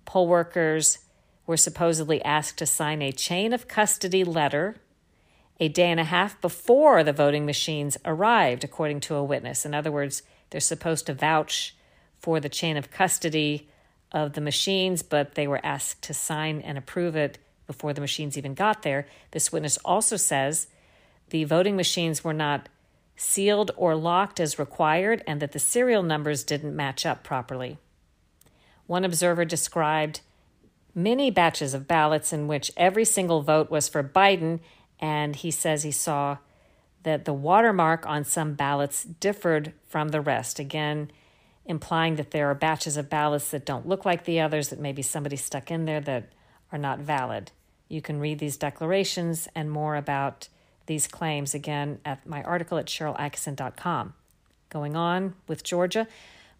poll 0.04 0.26
workers 0.26 0.99
were 1.47 1.57
supposedly 1.57 2.23
asked 2.25 2.59
to 2.59 2.66
sign 2.66 3.02
a 3.02 3.12
chain 3.12 3.52
of 3.52 3.68
custody 3.68 4.25
letter 4.25 4.76
a 5.60 5.68
day 5.68 5.90
and 5.90 6.00
a 6.00 6.04
half 6.04 6.40
before 6.40 7.02
the 7.02 7.12
voting 7.12 7.44
machines 7.44 7.96
arrived, 8.04 8.64
according 8.64 9.00
to 9.00 9.14
a 9.14 9.24
witness. 9.24 9.64
In 9.64 9.74
other 9.74 9.90
words, 9.90 10.22
they're 10.50 10.60
supposed 10.60 11.06
to 11.06 11.14
vouch 11.14 11.74
for 12.18 12.40
the 12.40 12.48
chain 12.48 12.76
of 12.76 12.90
custody 12.90 13.68
of 14.12 14.32
the 14.32 14.40
machines, 14.40 15.02
but 15.02 15.34
they 15.34 15.46
were 15.46 15.60
asked 15.64 16.02
to 16.02 16.14
sign 16.14 16.60
and 16.60 16.78
approve 16.78 17.16
it 17.16 17.38
before 17.66 17.92
the 17.92 18.00
machines 18.00 18.38
even 18.38 18.54
got 18.54 18.82
there. 18.82 19.06
This 19.32 19.52
witness 19.52 19.76
also 19.84 20.16
says 20.16 20.68
the 21.30 21.44
voting 21.44 21.76
machines 21.76 22.24
were 22.24 22.32
not 22.32 22.68
sealed 23.16 23.70
or 23.76 23.94
locked 23.94 24.40
as 24.40 24.58
required 24.58 25.22
and 25.26 25.40
that 25.40 25.52
the 25.52 25.58
serial 25.58 26.02
numbers 26.02 26.44
didn't 26.44 26.74
match 26.74 27.04
up 27.04 27.22
properly. 27.22 27.78
One 28.86 29.04
observer 29.04 29.44
described 29.44 30.20
many 30.94 31.30
batches 31.30 31.74
of 31.74 31.86
ballots 31.86 32.32
in 32.32 32.48
which 32.48 32.72
every 32.76 33.04
single 33.04 33.42
vote 33.42 33.70
was 33.70 33.88
for 33.88 34.02
Biden, 34.02 34.60
and 35.00 35.37
he 35.37 35.50
says 35.50 35.83
he 35.83 35.90
saw 35.90 36.38
that 37.02 37.25
the 37.25 37.33
watermark 37.33 38.07
on 38.07 38.25
some 38.25 38.55
ballots 38.55 39.05
differed 39.05 39.73
from 39.87 40.09
the 40.09 40.21
rest. 40.21 40.59
Again, 40.59 41.11
implying 41.64 42.17
that 42.17 42.33
there 42.33 42.50
are 42.50 42.55
batches 42.55 42.97
of 42.97 43.09
ballots 43.09 43.50
that 43.50 43.64
don't 43.64 43.87
look 43.87 44.05
like 44.05 44.25
the 44.25 44.40
others, 44.40 44.69
that 44.69 44.81
maybe 44.81 45.02
somebody 45.02 45.37
stuck 45.37 45.71
in 45.71 45.85
there 45.85 46.00
that 46.00 46.33
are 46.73 46.78
not 46.78 46.99
valid. 46.99 47.52
You 47.88 48.02
can 48.02 48.21
read 48.21 48.38
these 48.38 48.57
declarations 48.57 49.49
and 49.55 49.71
more 49.71 49.97
about 49.97 50.49
these 50.87 51.07
claims 51.07 51.55
again 51.55 52.00
at 52.05 52.26
my 52.26 52.43
article 52.43 52.78
at 52.78 52.87
SharylAttkisson.com. 52.87 54.14
Going 54.71 54.97
on 54.97 55.35
with 55.47 55.62
Georgia, 55.62 56.07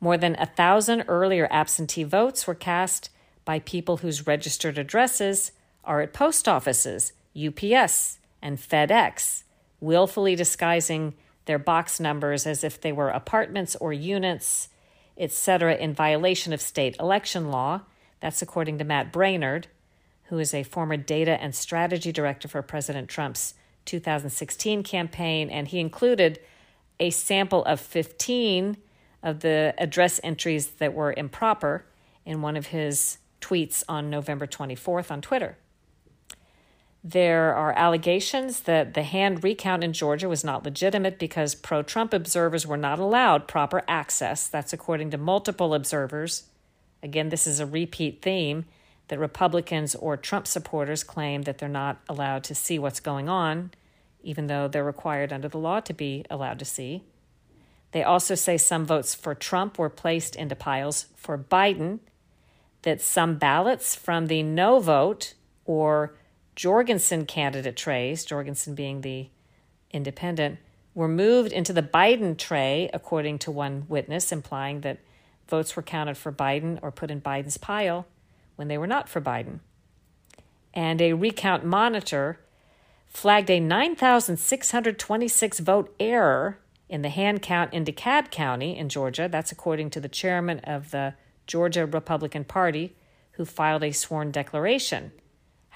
more 0.01 0.17
than 0.17 0.37
a 0.39 0.47
thousand 0.47 1.05
earlier 1.09 1.49
absentee 1.51 2.05
votes 2.05 2.47
were 2.47 2.55
cast 2.55 3.11
by 3.45 3.59
people 3.59 3.99
whose 3.99 4.27
registered 4.27 4.79
addresses 4.79 5.53
are 5.85 6.01
at 6.01 6.13
post 6.13 6.47
offices, 6.47 7.13
UPS, 7.37 8.19
and 8.43 8.59
FedEx, 8.59 9.45
willfully 9.81 10.35
disguising 10.35 11.15
their 11.47 11.59
box 11.59 11.99
numbers 11.99 12.47
as 12.47 12.63
if 12.63 12.81
they 12.81 12.93
were 12.93 13.09
apartments 13.09 13.75
or 13.77 13.93
units, 13.93 14.69
etc., 15.17 15.77
in 15.77 15.95
violation 15.95 16.53
of 16.53 16.61
state 16.61 16.97
election 17.01 17.51
law. 17.51 17.81
That's 18.21 18.43
according 18.43 18.79
to 18.79 18.85
Matt 18.85 19.13
Braynard, 19.13 19.65
who 20.25 20.39
is 20.39 20.53
a 20.53 20.63
former 20.63 20.97
data 20.97 21.41
and 21.41 21.55
strategy 21.55 22.13
director 22.13 22.49
for 22.49 22.63
President 22.63 23.09
Trump's 23.09 23.55
2016 23.87 24.83
campaign, 24.83 25.49
and 25.49 25.69
he 25.69 25.81
included 25.81 26.39
a 27.01 27.11
sample 27.11 27.65
of 27.65 27.81
15 27.81 28.77
of 29.23 29.41
the 29.41 29.75
address 29.79 30.21
entries 30.23 30.69
that 30.73 30.95
were 30.95 31.15
improper 31.17 31.87
in 32.25 32.43
one 32.43 32.57
of 32.57 32.67
his 32.67 33.19
tweets 33.41 33.83
on 33.89 34.11
November 34.11 34.47
24th 34.47 35.11
on 35.11 35.23
Twitter. 35.23 35.57
There 37.11 37.55
are 37.55 37.73
allegations 37.73 38.61
that 38.61 38.93
the 38.93 39.03
hand 39.03 39.43
recount 39.43 39.83
in 39.83 39.95
Georgia 39.95 40.29
was 40.29 40.45
not 40.45 40.67
legitimate 40.67 41.19
because 41.19 41.55
pro 41.55 41.83
Trump 41.83 42.13
observers 42.13 42.67
were 42.67 42.77
not 42.77 42.99
allowed 42.99 43.49
proper 43.49 43.83
access. 43.89 44.47
That's 44.47 44.75
according 44.75 45.13
to 45.13 45.17
multiple 45.17 45.73
observers. 45.73 46.51
Again, 47.03 47.31
this 47.31 47.47
is 47.47 47.61
a 47.61 47.67
repeat 47.67 48.21
theme 48.21 48.67
that 49.07 49.19
Republicans 49.19 49.95
or 49.95 50.19
Trump 50.19 50.47
supporters 50.47 51.03
claim 51.03 51.43
that 51.45 51.57
they're 51.57 51.67
not 51.67 51.99
allowed 52.11 52.45
to 52.45 52.55
see 52.55 52.79
what's 52.79 53.01
going 53.01 53.27
on, 53.27 53.71
even 54.23 54.47
though 54.47 54.69
they're 54.69 54.85
required 54.85 55.33
under 55.33 55.49
the 55.49 55.57
law 55.57 55.81
to 55.81 55.95
be 55.95 56.27
allowed 56.29 56.59
to 56.59 56.67
see. 56.67 57.05
They 57.93 58.03
also 58.03 58.35
say 58.35 58.59
some 58.59 58.85
votes 58.85 59.15
for 59.15 59.35
Trump 59.35 59.79
were 59.79 59.89
placed 59.89 60.37
into 60.37 60.55
piles 60.55 61.07
for 61.17 61.39
Biden, 61.39 62.01
that 62.83 63.01
some 63.01 63.39
ballots 63.39 63.95
from 63.95 64.27
the 64.27 64.43
no 64.43 64.79
vote 64.79 65.33
or 65.65 66.18
Jorgensen 66.59 67.25
candidate 67.25 67.77
trays, 67.77 68.25
Jorgensen 68.25 68.75
being 68.75 69.03
the 69.03 69.29
independent, 69.93 70.59
were 70.93 71.07
moved 71.07 71.53
into 71.53 71.73
the 71.73 71.85
Biden 71.85 72.37
tray, 72.37 72.91
according 72.93 73.39
to 73.39 73.53
one 73.53 73.87
witness, 73.89 74.33
implying 74.33 74.81
that 74.81 74.99
votes 75.47 75.77
were 75.77 75.85
counted 75.85 76.17
for 76.17 76.33
Biden 76.33 76.81
or 76.83 76.91
put 76.91 77.13
in 77.13 77.21
Biden's 77.21 77.59
pile 77.59 78.09
when 78.57 78.67
they 78.67 78.77
were 78.77 78.89
not 78.89 79.09
for 79.09 79.21
Biden. 79.21 79.61
And 80.75 81.01
a 81.01 81.13
recount 81.13 81.65
monitor 81.65 82.41
flagged 83.07 83.51
a 83.51 83.61
9,626 83.61 85.61
vote 85.61 85.95
error 86.01 86.59
in 86.89 87.03
the 87.03 87.09
hand 87.09 87.41
count 87.41 87.73
in 87.73 87.85
DeKalb 87.85 88.33
County 88.33 88.77
in 88.77 88.89
Georgia. 88.89 89.29
That's 89.31 89.53
according 89.53 89.91
to 89.91 90.01
the 90.01 90.09
chairman 90.09 90.59
of 90.65 90.91
the 90.91 91.15
Georgia 91.47 91.87
Republican 91.87 92.43
Party, 92.43 92.97
who 93.35 93.45
filed 93.45 93.85
a 93.85 93.93
sworn 93.93 94.33
declaration. 94.33 95.13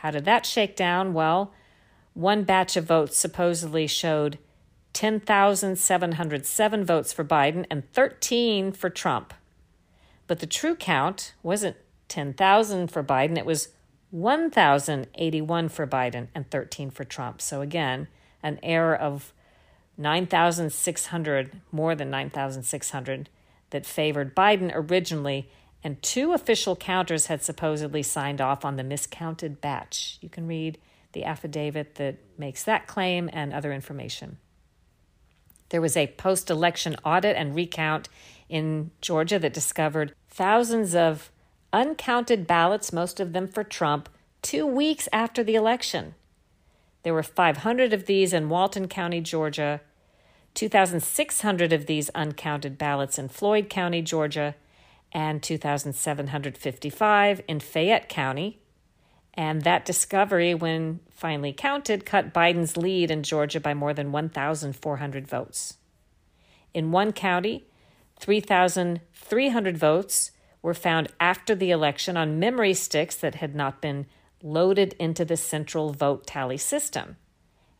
How 0.03 0.11
did 0.11 0.25
that 0.25 0.45
shake 0.45 0.75
down? 0.75 1.15
Well, 1.15 1.53
one 2.13 2.43
batch 2.43 2.77
of 2.77 2.87
votes 2.87 3.17
supposedly 3.17 3.87
showed 3.87 4.37
10,707 4.95 6.85
votes 6.85 7.13
for 7.13 7.25
Biden 7.25 7.67
and 7.71 7.89
13 7.93 8.73
for 8.73 8.91
Trump. 8.91 9.33
But 10.27 10.41
the 10.41 10.47
true 10.47 10.75
count 10.75 11.35
wasn't 11.45 11.77
10,000 12.09 12.91
for 12.91 13.05
Biden, 13.05 13.39
it 13.39 13.47
was 13.47 13.69
1,081 14.11 15.69
for 15.69 15.87
Biden 15.87 16.27
and 16.35 16.51
13 16.51 16.91
for 16.91 17.05
Trump. 17.05 17.41
So 17.41 17.61
again, 17.61 18.09
an 18.43 18.59
error 18.61 18.97
of 18.97 19.33
9,600, 19.97 21.61
more 21.71 21.95
than 21.95 22.11
9,600, 22.11 23.29
that 23.71 23.87
favored 23.87 24.35
Biden 24.35 24.73
originally 24.75 25.49
and 25.85 26.01
two 26.03 26.33
official 26.33 26.77
counters 26.77 27.27
had 27.27 27.43
supposedly 27.43 28.03
signed 28.03 28.41
off 28.41 28.65
on 28.65 28.77
the 28.77 28.85
miscounted 28.85 29.61
batch. 29.61 30.19
You 30.21 30.29
can 30.29 30.47
read 30.47 30.79
the 31.13 31.25
affidavit 31.25 31.97
that 31.97 32.17
makes 32.39 32.63
that 32.65 32.87
claim 32.87 33.29
and 33.33 33.53
other 33.53 33.73
information. 33.73 34.39
There 35.71 35.81
was 35.81 35.97
a 35.97 36.07
post 36.07 36.51
election 36.51 36.97
audit 37.05 37.37
and 37.37 37.55
recount 37.55 38.09
in 38.49 38.91
Georgia 39.01 39.39
that 39.39 39.55
discovered 39.55 40.15
thousands 40.29 40.95
of 40.95 41.33
uncounted 41.73 42.47
ballots, 42.47 42.93
most 42.93 43.21
of 43.21 43.33
them 43.33 43.49
for 43.49 43.65
Trump, 43.65 44.09
two 44.43 44.67
weeks 44.67 45.09
after 45.13 45.43
the 45.43 45.55
election. 45.55 46.15
There 47.03 47.15
were 47.15 47.23
500 47.23 47.93
of 47.93 48.07
these 48.07 48.33
in 48.33 48.49
Walton 48.49 48.87
County, 48.87 49.21
Georgia, 49.21 49.81
2,600 50.55 51.73
of 51.73 51.87
these 51.87 52.11
uncounted 52.11 52.77
ballots 52.77 53.19
in 53.19 53.29
Floyd 53.29 53.71
County, 53.71 54.03
Georgia, 54.03 54.55
and 55.13 55.43
2,755 55.43 57.41
in 57.47 57.61
Fayette 57.61 58.09
County. 58.09 58.59
And 59.35 59.63
that 59.63 59.85
discovery, 59.85 60.55
when 60.55 61.01
finally 61.11 61.53
counted, 61.53 62.05
cut 62.05 62.35
Biden's 62.35 62.77
lead 62.77 63.11
in 63.11 63.23
Georgia 63.23 63.61
by 63.61 63.75
more 63.75 63.95
than 63.95 64.13
1,400 64.13 65.27
votes. 65.27 65.79
In 66.75 66.91
one 66.93 67.13
county, 67.13 67.67
3,300 68.21 69.79
votes 69.79 70.31
were 70.63 70.75
found 70.75 71.09
after 71.19 71.55
the 71.55 71.71
election 71.71 72.17
on 72.17 72.39
memory 72.39 72.75
sticks 72.75 73.17
that 73.17 73.37
had 73.37 73.55
not 73.55 73.81
been 73.81 74.07
loaded 74.43 74.95
into 74.99 75.25
the 75.25 75.37
central 75.37 75.93
vote 75.93 76.27
tally 76.27 76.57
system. 76.57 77.17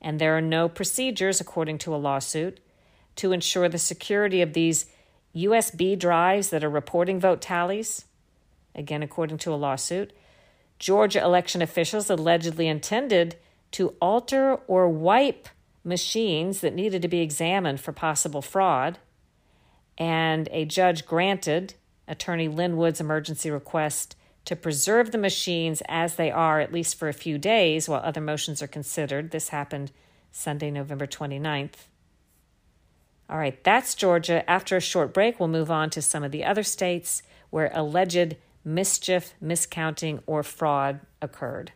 And 0.01 0.19
there 0.19 0.37
are 0.37 0.43
no 0.43 0.69
procedures, 0.69 1.41
according 1.41 1.79
to 1.79 1.95
a 1.95 1.97
lawsuit, 1.97 2.61
to 3.17 3.33
ensure 3.33 3.69
the 3.69 3.79
security 3.79 4.43
of 4.43 4.53
these 4.53 4.87
USB 5.35 5.99
drives 5.99 6.51
that 6.51 6.63
are 6.63 6.71
reporting 6.71 7.19
vote 7.19 7.41
tallies, 7.41 8.05
again, 8.75 9.03
according 9.03 9.39
to 9.39 9.53
a 9.53 9.57
lawsuit, 9.57 10.13
Georgia 10.79 11.23
election 11.23 11.63
officials 11.63 12.11
allegedly 12.11 12.69
intended 12.69 13.37
to 13.71 13.95
alter 14.01 14.57
or 14.67 14.89
wipe 14.89 15.49
machines 15.85 16.61
that 16.61 16.75
needed 16.75 17.03
to 17.03 17.09
be 17.09 17.21
examined 17.21 17.81
for 17.81 17.93
possible 17.93 18.43
fraud. 18.43 18.99
And 19.97 20.49
a 20.51 20.65
judge 20.65 21.07
granted 21.07 21.75
Attorney 22.09 22.49
Lin 22.49 22.77
Wood's 22.77 23.01
emergency 23.01 23.51
request 23.51 24.17
to 24.45 24.57
preserve 24.57 25.13
the 25.13 25.19
machines 25.19 25.83
as 25.89 26.17
they 26.17 26.31
are, 26.31 26.61
at 26.61 26.73
least 26.73 26.99
for 26.99 27.09
a 27.09 27.15
few 27.15 27.39
days, 27.39 27.89
while 27.89 28.03
other 28.03 28.21
motions 28.21 28.61
are 28.61 28.67
considered. 28.67 29.31
This 29.31 29.51
happened 29.51 29.93
Sunday, 30.31 30.71
November 30.71 31.07
29th. 31.07 31.87
All 33.33 33.39
right, 33.39 33.65
that's 33.65 33.95
Georgia. 33.95 34.49
After 34.49 34.77
a 34.77 34.81
short 34.81 35.15
break, 35.15 35.41
we'll 35.41 35.49
move 35.49 35.71
on 35.71 35.89
to 35.91 36.03
some 36.03 36.23
of 36.23 36.33
the 36.33 36.45
other 36.45 36.63
states 36.63 37.23
where 37.49 37.71
alleged 37.73 38.37
mischief, 38.63 39.33
miscounting, 39.43 40.21
or 40.27 40.43
fraud 40.43 41.01
occurred. 41.23 41.73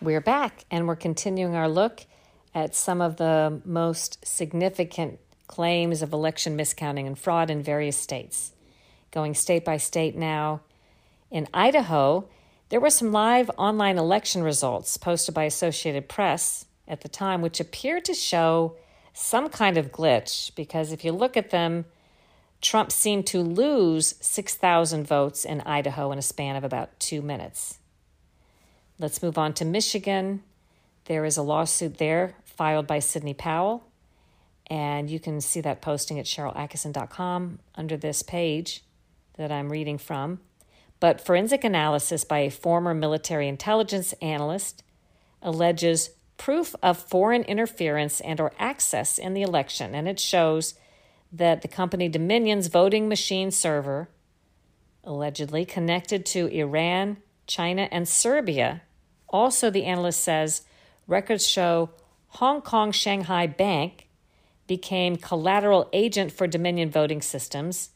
We're 0.00 0.22
back 0.22 0.64
and 0.70 0.88
we're 0.88 0.96
continuing 0.96 1.54
our 1.54 1.68
look 1.68 2.06
at 2.54 2.74
some 2.74 3.02
of 3.02 3.16
the 3.16 3.60
most 3.66 4.26
significant 4.26 5.20
claims 5.48 6.00
of 6.00 6.14
election 6.14 6.56
miscounting 6.56 7.06
and 7.06 7.18
fraud 7.18 7.50
in 7.50 7.62
various 7.62 7.98
states. 7.98 8.52
Going 9.10 9.34
state 9.34 9.66
by 9.66 9.76
state 9.76 10.16
now. 10.16 10.62
In 11.30 11.46
Idaho, 11.52 12.26
there 12.70 12.80
were 12.80 12.90
some 12.90 13.10
live 13.10 13.50
online 13.58 13.98
election 13.98 14.42
results 14.44 14.96
posted 14.96 15.34
by 15.34 15.44
Associated 15.44 16.08
Press 16.08 16.66
at 16.86 17.00
the 17.00 17.08
time, 17.08 17.42
which 17.42 17.60
appeared 17.60 18.04
to 18.04 18.14
show 18.14 18.76
some 19.12 19.48
kind 19.48 19.76
of 19.76 19.90
glitch 19.90 20.54
because 20.54 20.92
if 20.92 21.04
you 21.04 21.10
look 21.10 21.36
at 21.36 21.50
them, 21.50 21.84
Trump 22.60 22.92
seemed 22.92 23.26
to 23.26 23.40
lose 23.40 24.14
6,000 24.20 25.04
votes 25.04 25.44
in 25.44 25.60
Idaho 25.62 26.12
in 26.12 26.18
a 26.18 26.22
span 26.22 26.54
of 26.54 26.62
about 26.62 26.98
two 27.00 27.20
minutes. 27.22 27.78
Let's 29.00 29.22
move 29.22 29.36
on 29.36 29.52
to 29.54 29.64
Michigan. 29.64 30.42
There 31.06 31.24
is 31.24 31.36
a 31.36 31.42
lawsuit 31.42 31.98
there 31.98 32.36
filed 32.44 32.86
by 32.86 33.00
Sidney 33.00 33.34
Powell, 33.34 33.82
and 34.68 35.10
you 35.10 35.18
can 35.18 35.40
see 35.40 35.60
that 35.62 35.80
posting 35.80 36.20
at 36.20 36.26
SharylAttkisson.com 36.26 37.58
under 37.74 37.96
this 37.96 38.22
page 38.22 38.84
that 39.36 39.50
I'm 39.50 39.72
reading 39.72 39.98
from 39.98 40.38
but 41.00 41.20
forensic 41.20 41.64
analysis 41.64 42.24
by 42.24 42.40
a 42.40 42.50
former 42.50 42.94
military 42.94 43.48
intelligence 43.48 44.12
analyst 44.22 44.82
alleges 45.42 46.10
proof 46.36 46.74
of 46.82 46.98
foreign 46.98 47.42
interference 47.42 48.20
and 48.20 48.40
or 48.40 48.52
access 48.58 49.18
in 49.18 49.34
the 49.34 49.42
election 49.42 49.94
and 49.94 50.06
it 50.08 50.20
shows 50.20 50.74
that 51.32 51.62
the 51.62 51.68
company 51.68 52.08
Dominion's 52.08 52.68
voting 52.68 53.08
machine 53.08 53.50
server 53.50 54.08
allegedly 55.04 55.64
connected 55.64 56.26
to 56.26 56.46
Iran, 56.48 57.16
China 57.46 57.88
and 57.90 58.06
Serbia 58.06 58.82
also 59.28 59.70
the 59.70 59.84
analyst 59.84 60.20
says 60.20 60.62
records 61.06 61.46
show 61.46 61.90
Hong 62.34 62.60
Kong 62.60 62.92
Shanghai 62.92 63.46
Bank 63.46 64.08
became 64.66 65.16
collateral 65.16 65.88
agent 65.92 66.32
for 66.32 66.46
Dominion 66.46 66.90
voting 66.90 67.22
systems. 67.22 67.90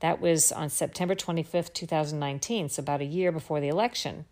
That 0.00 0.20
was 0.20 0.52
on 0.52 0.70
September 0.70 1.14
25th, 1.14 1.72
2019, 1.72 2.68
so 2.68 2.80
about 2.80 3.00
a 3.00 3.06
year 3.06 3.32
before 3.32 3.60
the 3.60 3.68
election. 3.68 4.26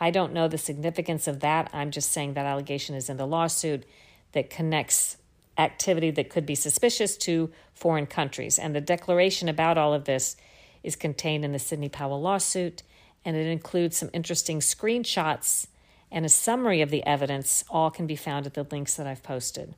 I 0.00 0.10
don't 0.10 0.32
know 0.32 0.48
the 0.48 0.58
significance 0.58 1.26
of 1.26 1.40
that. 1.40 1.70
I'm 1.72 1.90
just 1.90 2.12
saying 2.12 2.34
that 2.34 2.46
allegation 2.46 2.94
is 2.94 3.10
in 3.10 3.16
the 3.16 3.26
lawsuit 3.26 3.84
that 4.32 4.50
connects 4.50 5.16
activity 5.58 6.10
that 6.12 6.30
could 6.30 6.46
be 6.46 6.54
suspicious 6.54 7.16
to 7.16 7.50
foreign 7.74 8.06
countries. 8.06 8.58
And 8.58 8.74
the 8.74 8.80
declaration 8.80 9.48
about 9.48 9.76
all 9.76 9.92
of 9.92 10.04
this 10.04 10.36
is 10.82 10.96
contained 10.96 11.44
in 11.44 11.52
the 11.52 11.58
Sidney 11.58 11.88
Powell 11.88 12.20
lawsuit, 12.20 12.82
and 13.24 13.36
it 13.36 13.48
includes 13.48 13.96
some 13.96 14.10
interesting 14.12 14.60
screenshots 14.60 15.66
and 16.10 16.24
a 16.24 16.28
summary 16.28 16.80
of 16.80 16.90
the 16.90 17.04
evidence. 17.04 17.64
All 17.68 17.90
can 17.90 18.06
be 18.06 18.16
found 18.16 18.46
at 18.46 18.54
the 18.54 18.66
links 18.70 18.94
that 18.94 19.06
I've 19.06 19.22
posted. 19.22 19.74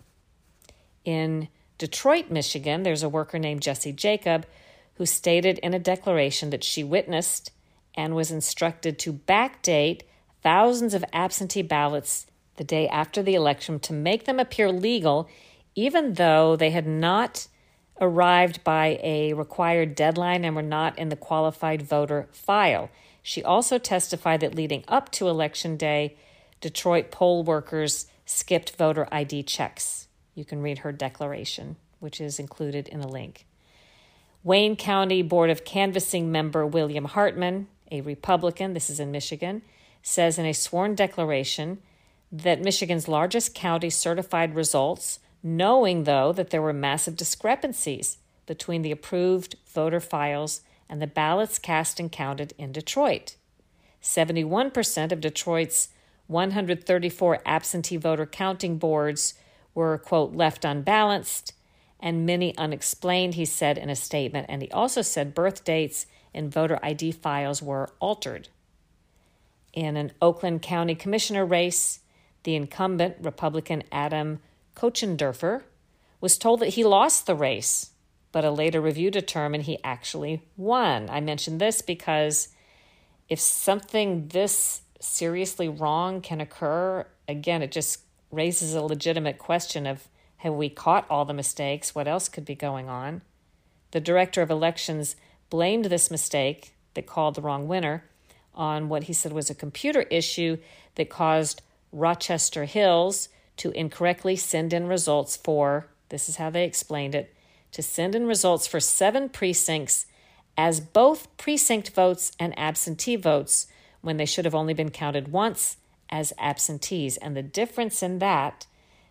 In 1.05 1.49
Detroit, 1.79 2.31
Michigan, 2.31 2.83
there's 2.83 3.03
a 3.03 3.09
worker 3.09 3.38
named 3.38 3.62
Jessy 3.62 3.92
Jacob 3.92 4.46
who 5.01 5.07
stated 5.07 5.59
in 5.61 5.73
a 5.73 5.79
declaration 5.79 6.51
that 6.51 6.63
she 6.63 6.85
witnessed 6.85 7.51
and 7.95 8.15
was 8.15 8.31
instructed 8.31 8.99
to 8.99 9.15
backdate 9.15 10.03
thousands 10.43 10.93
of 10.93 11.03
absentee 11.11 11.63
ballots 11.63 12.27
the 12.57 12.65
day 12.65 12.87
after 12.87 13.23
the 13.23 13.35
election 13.35 13.81
to 13.81 13.95
make 13.95 14.27
them 14.27 14.39
appear 14.39 14.71
legal, 14.71 15.27
even 15.75 16.13
though 16.13 16.55
they 16.55 16.69
had 16.69 16.87
not 16.87 17.49
arrived 17.99 18.63
by 18.63 19.01
a 19.03 19.33
required 19.33 19.95
deadline 19.95 20.45
and 20.45 20.55
were 20.55 20.61
not 20.61 20.99
in 20.99 21.09
the 21.09 21.17
qualified 21.17 21.81
voter 21.81 22.29
file. 22.31 22.91
She 23.23 23.43
also 23.43 23.79
testified 23.79 24.41
that 24.41 24.55
leading 24.55 24.85
up 24.87 25.11
to 25.13 25.29
Election 25.29 25.79
Day, 25.79 26.15
Detroit 26.61 27.11
poll 27.11 27.43
workers 27.43 28.05
skipped 28.27 28.77
voter 28.77 29.09
ID 29.11 29.45
checks. 29.45 30.09
You 30.35 30.45
can 30.45 30.61
read 30.61 30.81
her 30.81 30.93
declaration, 30.93 31.77
which 32.01 32.21
is 32.21 32.39
included 32.39 32.87
in 32.87 33.01
a 33.01 33.09
link. 33.09 33.47
Wayne 34.42 34.74
County 34.74 35.20
Board 35.20 35.50
of 35.50 35.66
Canvassing 35.66 36.33
member 36.33 36.66
William 36.66 37.05
Hartman, 37.05 37.68
a 37.90 38.00
Republican, 38.00 38.72
this 38.72 38.88
is 38.88 38.98
in 38.98 39.11
Michigan, 39.11 39.61
says 40.03 40.38
in 40.38 40.46
a 40.46 40.55
sworn 40.55 40.94
declaration 40.94 41.79
that 42.33 42.62
Michigan's 42.62 43.07
largest 43.07 43.55
county 43.55 43.90
certified 43.90 44.55
results, 44.55 45.18
knowing, 45.42 46.05
though, 46.05 46.33
that 46.33 46.48
there 46.48 46.62
were 46.62 46.72
massive 46.72 47.16
discrepancies 47.16 48.16
between 48.46 48.81
the 48.81 48.92
approved 48.92 49.57
voter 49.66 50.00
files 50.00 50.62
and 50.88 51.03
the 51.03 51.07
ballots 51.07 51.59
cast 51.59 52.00
and 52.00 52.11
counted 52.11 52.55
in 52.57 52.72
Detroit. 52.72 53.37
71% 54.03 55.12
of 55.12 55.20
Detroit's 55.20 55.88
134 56.29 57.40
absentee 57.44 57.98
voter 57.98 58.24
counting 58.24 58.79
boards 58.79 59.35
were, 59.74 59.98
quote, 59.98 60.33
left 60.33 60.64
unbalanced 60.64 61.53
and 62.01 62.27
many 62.27 62.57
unexplained, 62.57 63.35
he 63.35 63.45
said 63.45 63.79
in 63.79 63.91
a 63.91 63.97
statement. 63.97 64.47
And 64.49 64.63
he 64.63 64.71
also 64.71 65.03
said 65.03 65.35
birth 65.35 65.65
dates 65.65 66.07
in 66.33 66.51
voter 66.51 66.79
ID 66.83 67.13
files 67.13 67.63
were 67.63 67.91
altered. 68.01 68.49
In 69.73 69.97
an 69.97 70.13
Oakland 70.21 70.63
County 70.63 70.95
Commissioner 70.95 71.45
race, 71.45 72.01
the 72.43 72.55
incumbent 72.55 73.17
Republican 73.21 73.83
Adam 73.93 74.41
Kochenderfer 74.75 75.63
was 76.21 76.39
told 76.39 76.61
that 76.61 76.71
he 76.71 76.85
lost 76.85 77.27
the 77.27 77.35
race, 77.35 77.91
but 78.33 78.45
a 78.45 78.51
later 78.51 78.81
review 78.81 79.11
determined 79.11 79.65
he 79.65 79.79
actually 79.85 80.43
won. 80.57 81.09
I 81.11 81.21
mention 81.21 81.59
this 81.59 81.83
because 81.83 82.49
if 83.29 83.39
something 83.39 84.29
this 84.29 84.83
seriously 85.01 85.69
wrong 85.69 86.21
can 86.21 86.41
occur, 86.41 87.07
again, 87.29 87.63
it 87.63 87.73
just 87.73 88.01
raises 88.31 88.75
a 88.75 88.83
legitimate 88.83 89.39
question 89.39 89.87
of 89.87 90.09
have 90.40 90.55
we 90.55 90.70
caught 90.70 91.07
all 91.11 91.24
the 91.24 91.35
mistakes? 91.35 91.94
What 91.94 92.09
else 92.09 92.29
could 92.29 92.44
be 92.44 92.55
going 92.55 92.88
on? 92.88 93.22
The 93.90 94.00
director 94.00 94.40
of 94.40 94.50
elections 94.50 95.16
blamed 95.50 95.87
this 95.87 96.11
mistake 96.11 96.74
that 96.94 97.07
called 97.07 97.35
the 97.35 97.42
wrong 97.42 97.68
winner 97.68 98.05
on 98.55 98.88
what 98.88 99.05
he 99.05 99.12
said 99.12 99.33
was 99.33 99.50
a 99.50 99.55
computer 99.55 100.03
issue 100.03 100.57
that 100.94 101.11
caused 101.11 101.62
Rochester 101.92 102.64
Hills 102.64 103.29
to 103.59 103.70
incorrectly 103.72 104.35
send 104.37 104.72
in 104.72 104.87
results 104.87 105.37
for 105.37 105.88
this 106.09 106.29
is 106.29 106.37
how 106.37 106.48
they 106.48 106.64
explained 106.64 107.14
it 107.14 107.35
to 107.72 107.83
send 107.83 108.14
in 108.14 108.26
results 108.26 108.66
for 108.66 108.81
seven 108.81 109.29
precincts 109.29 110.07
as 110.57 110.81
both 110.81 111.35
precinct 111.37 111.90
votes 111.90 112.33
and 112.38 112.59
absentee 112.59 113.16
votes 113.16 113.66
when 114.00 114.16
they 114.16 114.26
should 114.26 114.44
have 114.44 114.55
only 114.55 114.74
been 114.74 114.90
counted 114.90 115.29
once 115.29 115.76
as 116.09 116.33
absentees. 116.38 117.16
And 117.18 117.37
the 117.37 117.42
difference 117.42 118.03
in 118.03 118.18
that 118.18 118.66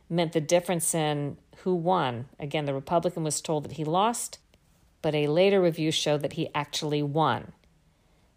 meant 0.10 0.34
the 0.34 0.42
difference 0.42 0.96
in 0.96 1.38
who 1.64 1.76
won. 1.76 2.28
Again, 2.40 2.66
the 2.66 2.74
Republican 2.74 3.24
was 3.24 3.42
told 3.42 3.66
that 3.66 3.74
he 3.74 3.84
lost, 3.84 4.40
but 5.02 5.14
a 5.14 5.28
later 5.28 5.62
review 5.62 5.92
showed 5.92 6.22
that 6.22 6.34
he 6.34 6.50
actually 6.56 7.04
won. 7.04 7.52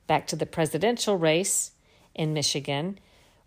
Back 0.07 0.27
to 0.29 0.37
the 0.37 0.47
presidential 0.47 1.17
race 1.17 1.73
in 2.15 2.35
Michigan, 2.35 2.99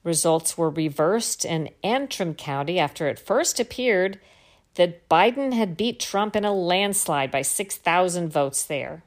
results 0.04 0.58
were 0.58 0.70
reversed 0.70 1.46
in 1.46 1.70
Antrim 1.84 2.34
County 2.34 2.80
after 2.80 3.08
it 3.08 3.20
first 3.20 3.60
appeared 3.60 4.20
that 4.76 5.08
Biden 5.10 5.54
had 5.54 5.78
beat 5.78 6.00
Trump 6.00 6.36
in 6.36 6.46
a 6.46 6.54
landslide 6.54 7.32
by 7.32 7.42
6,000 7.42 8.30
votes 8.30 8.64
there. 8.64 9.04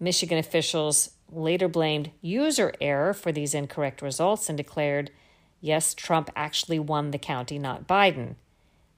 Michigan 0.00 0.38
officials 0.38 1.10
later 1.30 1.68
blamed 1.68 2.10
user 2.20 2.72
error 2.80 3.12
for 3.12 3.32
these 3.32 3.54
incorrect 3.54 4.00
results 4.00 4.48
and 4.48 4.56
declared, 4.56 5.10
yes, 5.60 5.94
Trump 5.94 6.30
actually 6.36 6.78
won 6.78 7.10
the 7.10 7.18
county, 7.18 7.58
not 7.58 7.86
Biden. 7.86 8.36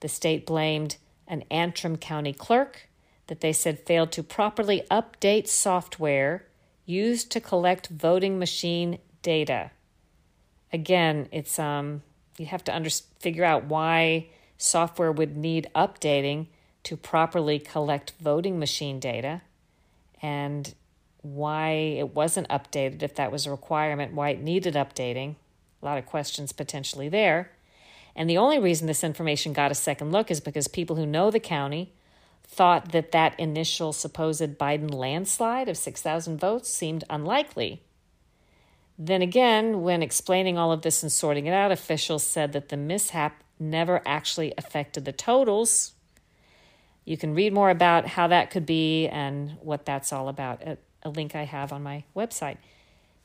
The 0.01 0.09
state 0.09 0.47
blamed 0.47 0.97
an 1.27 1.45
Antrim 1.51 1.97
County 1.97 2.33
clerk 2.33 2.89
that 3.29 3.41
they 3.41 3.53
said 3.53 3.87
failed 3.87 4.11
to 4.13 4.23
properly 4.23 4.83
update 4.91 5.47
software 5.47 6.47
used 6.85 7.31
to 7.31 7.41
collect 7.41 7.89
voting 7.89 8.39
machine 8.39 8.99
data. 9.23 9.71
Again, 10.73 11.29
it's 11.31 11.59
um 11.59 12.03
you 12.39 12.47
have 12.47 12.65
to 12.65 12.75
under, 12.75 12.91
figure 13.21 13.45
out 13.45 13.67
why 13.67 14.27
software 14.57 15.13
would 15.13 15.37
need 15.37 15.69
updating 15.75 16.47
to 16.85 16.97
properly 16.97 17.59
collect 17.59 18.15
voting 18.21 18.59
machine 18.59 18.99
data 18.99 19.43
and 20.23 20.75
why 21.23 21.71
it 21.71 22.15
wasn't 22.15 22.49
updated 22.49 23.03
if 23.03 23.15
that 23.15 23.31
was 23.31 23.47
a 23.47 23.51
requirement, 23.51 24.15
why 24.15 24.31
it 24.31 24.41
needed 24.41 24.75
updating. 24.75 25.35
A 25.83 25.85
lot 25.85 25.99
of 25.99 26.07
questions 26.07 26.53
potentially 26.53 27.09
there. 27.09 27.51
And 28.15 28.29
the 28.29 28.39
only 28.39 28.59
reason 28.59 28.87
this 28.87 29.05
information 29.05 29.53
got 29.53 29.71
a 29.71 29.75
second 29.75 30.13
look 30.13 30.31
is 30.31 30.41
because 30.41 30.69
people 30.69 30.97
who 30.97 31.07
know 31.07 31.31
the 31.31 31.41
county 31.41 31.93
thought 32.45 32.93
that 32.93 33.13
that 33.13 33.39
initial 33.39 33.93
supposed 33.93 34.59
Biden 34.59 34.93
landslide 34.93 35.69
of 35.69 35.77
6,000 35.77 36.39
votes 36.39 36.69
seemed 36.69 37.05
unlikely. 37.09 37.83
Then 38.99 39.23
again, 39.23 39.83
when 39.83 40.03
explaining 40.03 40.59
all 40.59 40.73
of 40.73 40.83
this 40.83 41.03
and 41.03 41.11
sorting 41.11 41.47
it 41.47 41.55
out, 41.55 41.73
officials 41.73 42.23
said 42.23 42.53
that 42.53 42.69
the 42.69 42.77
mishap 42.77 43.43
never 43.59 44.03
actually 44.05 44.53
affected 44.59 45.05
the 45.05 45.13
totals. 45.13 45.93
You 47.05 47.17
can 47.17 47.35
read 47.35 47.53
more 47.53 47.71
about 47.71 48.07
how 48.07 48.27
that 48.27 48.51
could 48.51 48.67
be 48.67 49.07
and 49.07 49.53
what 49.63 49.87
that's 49.87 50.13
all 50.13 50.29
about 50.29 50.61
at 50.63 50.81
a 51.03 51.09
link 51.09 51.35
I 51.35 51.45
have 51.45 51.73
on 51.73 51.83
my 51.83 52.05
website. 52.15 52.59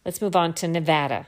Let's 0.05 0.21
move 0.21 0.35
on 0.35 0.53
to 0.55 0.67
Nevada. 0.67 1.27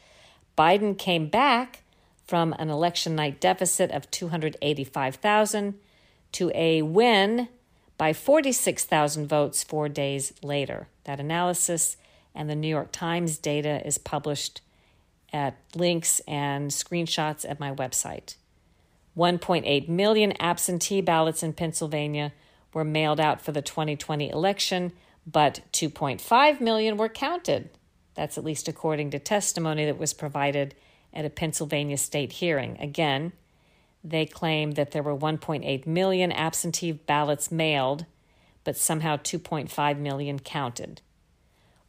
Biden 0.57 0.97
came 0.97 1.27
back 1.27 1.83
from 2.25 2.53
an 2.59 2.69
election 2.69 3.15
night 3.15 3.41
deficit 3.41 3.91
of 3.91 4.11
285,000 4.11 5.75
to 6.33 6.51
a 6.53 6.81
win 6.81 7.47
by 8.01 8.13
46,000 8.13 9.27
votes 9.27 9.63
four 9.63 9.87
days 9.87 10.33
later. 10.41 10.87
That 11.03 11.19
analysis 11.19 11.97
and 12.33 12.49
the 12.49 12.55
New 12.55 12.67
York 12.67 12.91
Times 12.91 13.37
data 13.37 13.79
is 13.85 13.99
published 13.99 14.61
at 15.31 15.55
links 15.75 16.19
and 16.27 16.71
screenshots 16.71 17.47
at 17.47 17.59
my 17.59 17.71
website. 17.71 18.37
1.8 19.15 19.87
million 19.87 20.33
absentee 20.39 21.01
ballots 21.01 21.43
in 21.43 21.53
Pennsylvania 21.53 22.33
were 22.73 22.83
mailed 22.83 23.19
out 23.19 23.39
for 23.39 23.51
the 23.51 23.61
2020 23.61 24.31
election, 24.31 24.93
but 25.27 25.59
2.5 25.71 26.59
million 26.59 26.97
were 26.97 27.07
counted. 27.07 27.69
That's 28.15 28.35
at 28.35 28.43
least 28.43 28.67
according 28.67 29.11
to 29.11 29.19
testimony 29.19 29.85
that 29.85 29.99
was 29.99 30.11
provided 30.11 30.73
at 31.13 31.25
a 31.25 31.29
Pennsylvania 31.29 31.97
state 31.97 32.31
hearing. 32.31 32.77
Again, 32.79 33.33
they 34.03 34.25
claim 34.25 34.71
that 34.71 34.91
there 34.91 35.03
were 35.03 35.15
1.8 35.15 35.85
million 35.85 36.31
absentee 36.31 36.91
ballots 36.91 37.51
mailed, 37.51 38.05
but 38.63 38.77
somehow 38.77 39.17
2.5 39.17 39.97
million 39.97 40.39
counted. 40.39 41.01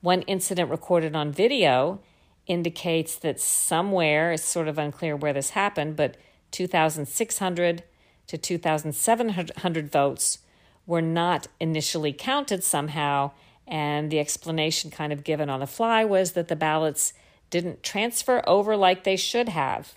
One 0.00 0.22
incident 0.22 0.70
recorded 0.70 1.14
on 1.14 1.32
video 1.32 2.00
indicates 2.46 3.16
that 3.16 3.40
somewhere, 3.40 4.32
it's 4.32 4.42
sort 4.42 4.68
of 4.68 4.78
unclear 4.78 5.16
where 5.16 5.32
this 5.32 5.50
happened, 5.50 5.96
but 5.96 6.16
2,600 6.50 7.84
to 8.26 8.38
2,700 8.38 9.90
votes 9.90 10.38
were 10.86 11.02
not 11.02 11.46
initially 11.60 12.12
counted 12.12 12.64
somehow. 12.64 13.30
And 13.66 14.10
the 14.10 14.18
explanation 14.18 14.90
kind 14.90 15.12
of 15.12 15.24
given 15.24 15.48
on 15.48 15.60
the 15.60 15.66
fly 15.66 16.04
was 16.04 16.32
that 16.32 16.48
the 16.48 16.56
ballots 16.56 17.12
didn't 17.48 17.82
transfer 17.82 18.42
over 18.46 18.76
like 18.76 19.04
they 19.04 19.16
should 19.16 19.50
have. 19.50 19.94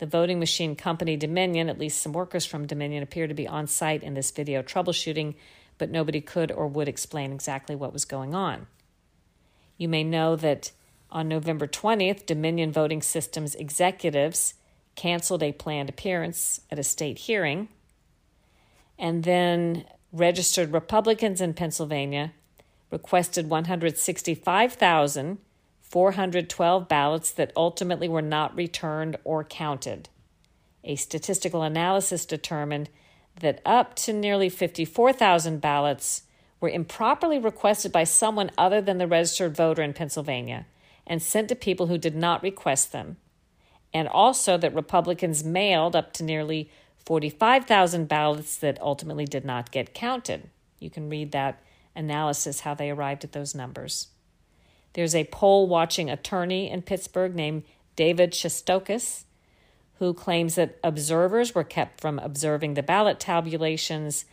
The 0.00 0.06
voting 0.06 0.38
machine 0.38 0.76
company 0.76 1.18
Dominion, 1.18 1.68
at 1.68 1.78
least 1.78 2.00
some 2.00 2.14
workers 2.14 2.46
from 2.46 2.66
Dominion, 2.66 3.02
appear 3.02 3.26
to 3.26 3.34
be 3.34 3.46
on 3.46 3.66
site 3.66 4.02
in 4.02 4.14
this 4.14 4.30
video 4.30 4.62
troubleshooting, 4.62 5.34
but 5.76 5.90
nobody 5.90 6.22
could 6.22 6.50
or 6.50 6.66
would 6.66 6.88
explain 6.88 7.32
exactly 7.32 7.76
what 7.76 7.92
was 7.92 8.06
going 8.06 8.34
on. 8.34 8.66
You 9.76 9.90
may 9.90 10.02
know 10.02 10.36
that 10.36 10.72
on 11.10 11.28
November 11.28 11.66
20th, 11.66 12.24
Dominion 12.24 12.72
Voting 12.72 13.02
Systems 13.02 13.54
executives 13.54 14.54
canceled 14.96 15.42
a 15.42 15.52
planned 15.52 15.90
appearance 15.90 16.62
at 16.70 16.78
a 16.78 16.82
state 16.82 17.18
hearing, 17.18 17.68
and 18.98 19.24
then 19.24 19.84
registered 20.12 20.72
Republicans 20.72 21.42
in 21.42 21.52
Pennsylvania 21.52 22.32
requested 22.90 23.50
165,000 23.50 25.38
412 25.90 26.88
ballots 26.88 27.32
that 27.32 27.52
ultimately 27.56 28.08
were 28.08 28.22
not 28.22 28.56
returned 28.56 29.16
or 29.24 29.42
counted. 29.42 30.08
A 30.84 30.94
statistical 30.94 31.62
analysis 31.62 32.24
determined 32.24 32.88
that 33.40 33.60
up 33.66 33.94
to 33.96 34.12
nearly 34.12 34.48
54,000 34.48 35.60
ballots 35.60 36.22
were 36.60 36.68
improperly 36.68 37.38
requested 37.38 37.90
by 37.90 38.04
someone 38.04 38.50
other 38.56 38.80
than 38.80 38.98
the 38.98 39.06
registered 39.06 39.56
voter 39.56 39.82
in 39.82 39.92
Pennsylvania 39.92 40.66
and 41.06 41.20
sent 41.20 41.48
to 41.48 41.56
people 41.56 41.88
who 41.88 41.98
did 41.98 42.14
not 42.14 42.42
request 42.42 42.92
them, 42.92 43.16
and 43.92 44.06
also 44.06 44.56
that 44.56 44.74
Republicans 44.74 45.42
mailed 45.42 45.96
up 45.96 46.12
to 46.12 46.22
nearly 46.22 46.70
45,000 47.04 48.06
ballots 48.06 48.56
that 48.58 48.80
ultimately 48.80 49.24
did 49.24 49.44
not 49.44 49.72
get 49.72 49.92
counted. 49.92 50.50
You 50.78 50.88
can 50.88 51.08
read 51.08 51.32
that 51.32 51.60
analysis, 51.96 52.60
how 52.60 52.74
they 52.74 52.90
arrived 52.90 53.24
at 53.24 53.32
those 53.32 53.54
numbers. 53.54 54.08
There's 54.92 55.14
a 55.14 55.24
poll 55.24 55.66
watching 55.66 56.10
attorney 56.10 56.70
in 56.70 56.82
Pittsburgh 56.82 57.34
named 57.34 57.64
David 57.96 58.32
Shestokas 58.32 59.24
who 60.00 60.14
claims 60.14 60.54
that 60.54 60.78
observers 60.82 61.54
were 61.54 61.62
kept 61.62 62.00
from 62.00 62.18
observing 62.18 62.72
the 62.72 62.82
ballot 62.82 63.20
tabulations, 63.20 64.24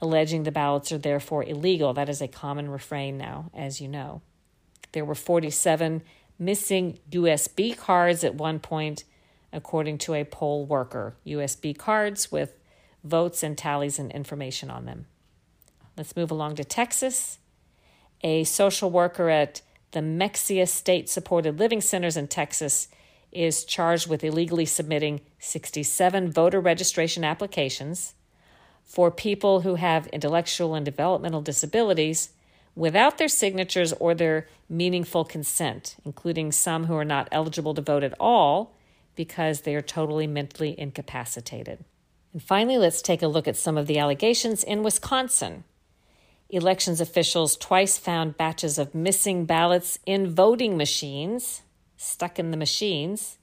alleging 0.00 0.44
the 0.44 0.52
ballots 0.52 0.92
are 0.92 0.98
therefore 0.98 1.42
illegal. 1.42 1.92
That 1.92 2.08
is 2.08 2.22
a 2.22 2.28
common 2.28 2.70
refrain 2.70 3.18
now, 3.18 3.50
as 3.52 3.80
you 3.80 3.88
know. 3.88 4.22
There 4.92 5.04
were 5.04 5.16
47 5.16 6.02
missing 6.38 7.00
USB 7.10 7.76
cards 7.76 8.22
at 8.22 8.36
one 8.36 8.60
point, 8.60 9.02
according 9.52 9.98
to 9.98 10.14
a 10.14 10.24
poll 10.24 10.64
worker. 10.64 11.16
USB 11.26 11.76
cards 11.76 12.30
with 12.30 12.56
votes 13.02 13.42
and 13.42 13.58
tallies 13.58 13.98
and 13.98 14.12
information 14.12 14.70
on 14.70 14.84
them. 14.84 15.06
Let's 15.96 16.14
move 16.14 16.30
along 16.30 16.54
to 16.56 16.64
Texas. 16.64 17.38
A 18.22 18.44
social 18.44 18.88
worker 18.88 19.28
at 19.28 19.62
the 19.92 20.00
Mexia 20.00 20.66
State 20.66 21.08
Supported 21.08 21.58
Living 21.58 21.80
Centers 21.80 22.16
in 22.16 22.28
Texas 22.28 22.88
is 23.30 23.64
charged 23.64 24.08
with 24.08 24.24
illegally 24.24 24.66
submitting 24.66 25.20
67 25.38 26.30
voter 26.30 26.60
registration 26.60 27.24
applications 27.24 28.14
for 28.84 29.10
people 29.10 29.60
who 29.60 29.76
have 29.76 30.06
intellectual 30.08 30.74
and 30.74 30.84
developmental 30.84 31.40
disabilities 31.40 32.30
without 32.74 33.18
their 33.18 33.28
signatures 33.28 33.92
or 33.94 34.14
their 34.14 34.48
meaningful 34.68 35.24
consent, 35.24 35.96
including 36.04 36.52
some 36.52 36.86
who 36.86 36.94
are 36.94 37.04
not 37.04 37.28
eligible 37.30 37.74
to 37.74 37.82
vote 37.82 38.02
at 38.02 38.14
all 38.18 38.74
because 39.14 39.62
they 39.62 39.74
are 39.74 39.82
totally 39.82 40.26
mentally 40.26 40.78
incapacitated. 40.78 41.84
And 42.32 42.42
finally, 42.42 42.78
let's 42.78 43.02
take 43.02 43.22
a 43.22 43.28
look 43.28 43.46
at 43.46 43.56
some 43.56 43.76
of 43.76 43.86
the 43.86 43.98
allegations 43.98 44.64
in 44.64 44.82
Wisconsin 44.82 45.64
elections 46.52 47.00
officials 47.00 47.56
twice 47.56 47.96
found 47.96 48.36
batches 48.36 48.78
of 48.78 48.94
missing 48.94 49.46
ballots 49.46 49.98
in 50.04 50.32
voting 50.32 50.76
machines, 50.76 51.62
stuck 51.96 52.38
in 52.38 52.50
the 52.50 52.56
machines. 52.58 53.38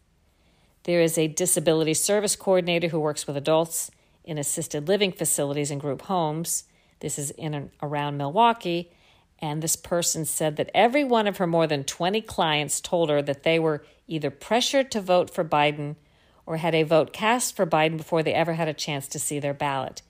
There 0.84 1.02
is 1.02 1.17
a 1.17 1.28
disability 1.28 1.95
service 1.95 2.36
coordinator 2.36 2.89
who 2.89 3.00
works 3.00 3.26
with 3.26 3.36
adults 3.36 3.89
in 4.24 4.38
assisted 4.38 4.88
living 4.88 5.12
facilities 5.12 5.72
and 5.72 5.82
group 5.82 6.04
homes. 6.04 6.65
This 7.00 7.17
is 7.17 7.32
in 7.32 7.56
and 7.56 7.72
around 7.82 8.17
Milwaukee. 8.17 8.91
And 9.39 9.63
this 9.63 9.76
person 9.76 10.24
said 10.26 10.58
that 10.58 10.69
every 10.76 11.04
one 11.04 11.26
of 11.26 11.38
her 11.38 11.48
more 11.48 11.65
than 11.65 11.86
20 11.86 12.22
clients 12.22 12.80
told 12.80 13.10
her 13.10 13.24
that 13.24 13.43
they 13.43 13.58
were 13.58 13.84
either 14.08 14.30
pressured 14.30 14.91
to 14.91 15.02
vote 15.02 15.32
for 15.32 15.43
Biden 15.43 15.95
or 16.45 16.58
had 16.58 16.76
a 16.76 16.84
vote 16.84 17.12
cast 17.12 17.56
for 17.56 17.65
Biden 17.65 17.98
before 17.98 18.22
they 18.22 18.34
ever 18.34 18.54
had 18.54 18.67
a 18.67 18.74
chance 18.74 19.08
to 19.08 19.17
see 19.17 19.39
their 19.39 19.54
ballot. 19.54 20.04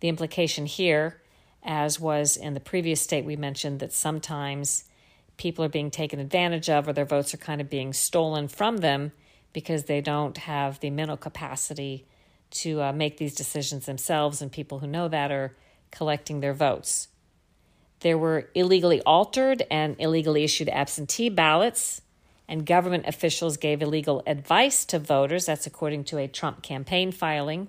The 0.00 0.08
implication 0.08 0.64
here 0.64 1.20
as 1.68 2.00
was 2.00 2.36
in 2.36 2.54
the 2.54 2.60
previous 2.60 3.00
state 3.00 3.26
we 3.26 3.36
mentioned, 3.36 3.78
that 3.78 3.92
sometimes 3.92 4.84
people 5.36 5.64
are 5.64 5.68
being 5.68 5.90
taken 5.90 6.18
advantage 6.18 6.68
of 6.70 6.88
or 6.88 6.92
their 6.94 7.04
votes 7.04 7.34
are 7.34 7.38
kind 7.38 7.60
of 7.60 7.70
being 7.70 7.92
stolen 7.92 8.48
from 8.48 8.78
them 8.78 9.12
because 9.52 9.84
they 9.84 10.00
don't 10.00 10.38
have 10.38 10.80
the 10.80 10.90
mental 10.90 11.16
capacity 11.16 12.06
to 12.50 12.80
uh, 12.80 12.92
make 12.92 13.18
these 13.18 13.34
decisions 13.34 13.84
themselves, 13.84 14.40
and 14.40 14.50
people 14.50 14.78
who 14.78 14.86
know 14.86 15.06
that 15.08 15.30
are 15.30 15.54
collecting 15.90 16.40
their 16.40 16.54
votes. 16.54 17.08
There 18.00 18.16
were 18.16 18.48
illegally 18.54 19.02
altered 19.02 19.62
and 19.70 19.96
illegally 19.98 20.44
issued 20.44 20.70
absentee 20.70 21.28
ballots, 21.28 22.00
and 22.48 22.64
government 22.64 23.04
officials 23.06 23.58
gave 23.58 23.82
illegal 23.82 24.22
advice 24.26 24.86
to 24.86 24.98
voters. 24.98 25.44
That's 25.44 25.66
according 25.66 26.04
to 26.04 26.18
a 26.18 26.28
Trump 26.28 26.62
campaign 26.62 27.12
filing. 27.12 27.68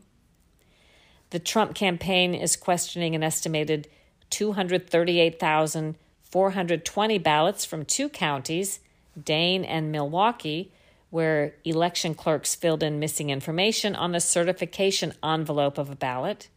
The 1.31 1.39
Trump 1.39 1.75
campaign 1.75 2.33
is 2.33 2.55
questioning 2.55 3.13
an 3.15 3.23
estimated 3.23 3.87
238,420 4.31 7.17
ballots 7.19 7.65
from 7.65 7.85
two 7.85 8.09
counties, 8.09 8.79
Dane 9.21 9.63
and 9.63 9.91
Milwaukee, 9.91 10.71
where 11.09 11.53
election 11.63 12.15
clerks 12.15 12.55
filled 12.55 12.83
in 12.83 12.99
missing 12.99 13.29
information 13.29 13.95
on 13.95 14.11
the 14.11 14.19
certification 14.19 15.13
envelope 15.23 15.77
of 15.77 15.89
a 15.89 15.95
ballot, 15.95 16.49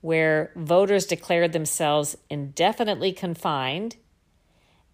where 0.00 0.52
voters 0.56 1.06
declared 1.06 1.52
themselves 1.52 2.16
indefinitely 2.28 3.12
confined, 3.12 3.96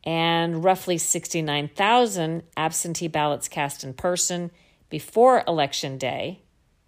and 0.05 0.63
roughly 0.65 0.99
69,000 0.99 2.43
absentee 2.57 3.09
ballots 3.09 3.49
cast 3.49 3.85
in 3.85 3.95
person 3.95 4.51
before 4.91 5.43
Election 5.47 5.99
Day. 5.99 6.41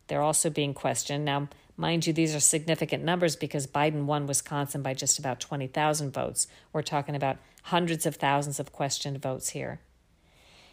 They're 0.07 0.23
also 0.23 0.51
being 0.51 0.75
questioned. 0.75 1.25
Now, 1.25 1.49
mind 1.81 2.07
you, 2.07 2.13
these 2.13 2.35
are 2.35 2.41
significant 2.41 3.03
numbers 3.03 3.35
because 3.35 3.67
Biden 3.67 4.05
won 4.05 4.27
Wisconsin 4.27 4.83
by 4.83 4.95
just 4.95 5.19
about 5.19 5.41
20,000 5.41 6.13
votes. 6.13 6.47
We're 6.73 6.83
talking 6.83 7.17
about 7.17 7.39
hundreds 7.65 8.07
of 8.07 8.17
thousands 8.17 8.61
of 8.61 8.73
questioned 8.73 9.21
votes 9.21 9.51
here. 9.51 9.81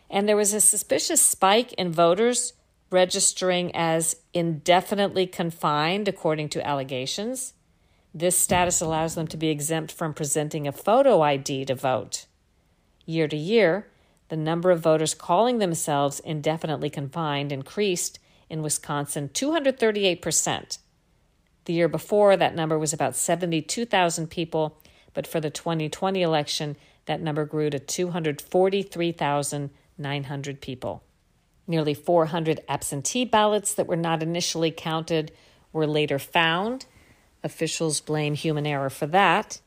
And 0.09 0.27
there 0.27 0.37
was 0.37 0.53
a 0.53 0.61
suspicious 0.61 1.21
spike 1.21 1.73
in 1.73 1.91
voters 1.91 2.53
registering 2.89 3.75
as 3.75 4.17
indefinitely 4.33 5.27
confined, 5.27 6.07
according 6.07 6.49
to 6.49 6.65
allegations. 6.65 7.53
This 8.13 8.37
status 8.37 8.81
allows 8.81 9.15
them 9.15 9.27
to 9.27 9.37
be 9.37 9.49
exempt 9.49 9.91
from 9.91 10.13
presenting 10.13 10.67
a 10.67 10.71
photo 10.71 11.21
ID 11.21 11.65
to 11.65 11.75
vote. 11.75 12.25
Year 13.05 13.27
to 13.27 13.37
year, 13.37 13.87
the 14.29 14.37
number 14.37 14.71
of 14.71 14.81
voters 14.81 15.13
calling 15.13 15.59
themselves 15.59 16.19
indefinitely 16.19 16.89
confined 16.89 17.51
increased 17.51 18.19
in 18.49 18.61
Wisconsin 18.61 19.29
238%. 19.29 20.77
The 21.67 21.73
year 21.73 21.89
before, 21.89 22.37
that 22.37 22.55
number 22.55 22.79
was 22.79 22.93
about 22.93 23.17
72,000 23.17 24.29
people, 24.29 24.79
but 25.13 25.27
for 25.27 25.41
the 25.41 25.49
2020 25.49 26.21
election, 26.21 26.77
that 27.07 27.19
number 27.19 27.43
grew 27.43 27.69
to 27.69 27.77
243,900 27.77 30.61
people. 30.61 31.03
Nearly 31.67 31.93
400 31.93 32.61
absentee 32.69 33.25
ballots 33.25 33.73
that 33.73 33.85
were 33.85 33.97
not 33.97 34.23
initially 34.23 34.71
counted 34.71 35.33
were 35.73 35.85
later 35.85 36.19
found. 36.19 36.85
Officials 37.43 37.99
blame 37.99 38.35
human 38.35 38.65
error 38.65 38.89
for 38.89 39.07
that. 39.07 39.59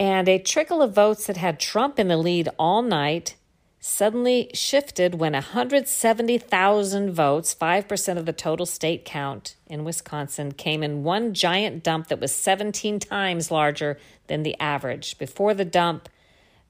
And 0.00 0.26
a 0.26 0.38
trickle 0.38 0.80
of 0.80 0.94
votes 0.94 1.26
that 1.26 1.36
had 1.36 1.60
Trump 1.60 1.98
in 1.98 2.08
the 2.08 2.16
lead 2.16 2.48
all 2.58 2.80
night 2.80 3.36
suddenly 3.88 4.50
shifted 4.54 5.14
when 5.16 5.32
170,000 5.32 7.12
votes, 7.12 7.54
5% 7.54 8.16
of 8.18 8.26
the 8.26 8.32
total 8.32 8.66
state 8.66 9.04
count 9.04 9.56
in 9.66 9.84
Wisconsin, 9.84 10.52
came 10.52 10.82
in 10.82 11.02
one 11.02 11.34
giant 11.34 11.82
dump 11.82 12.08
that 12.08 12.20
was 12.20 12.32
17 12.32 13.00
times 13.00 13.50
larger 13.50 13.98
than 14.26 14.42
the 14.42 14.58
average. 14.60 15.18
Before 15.18 15.54
the 15.54 15.64
dump, 15.64 16.08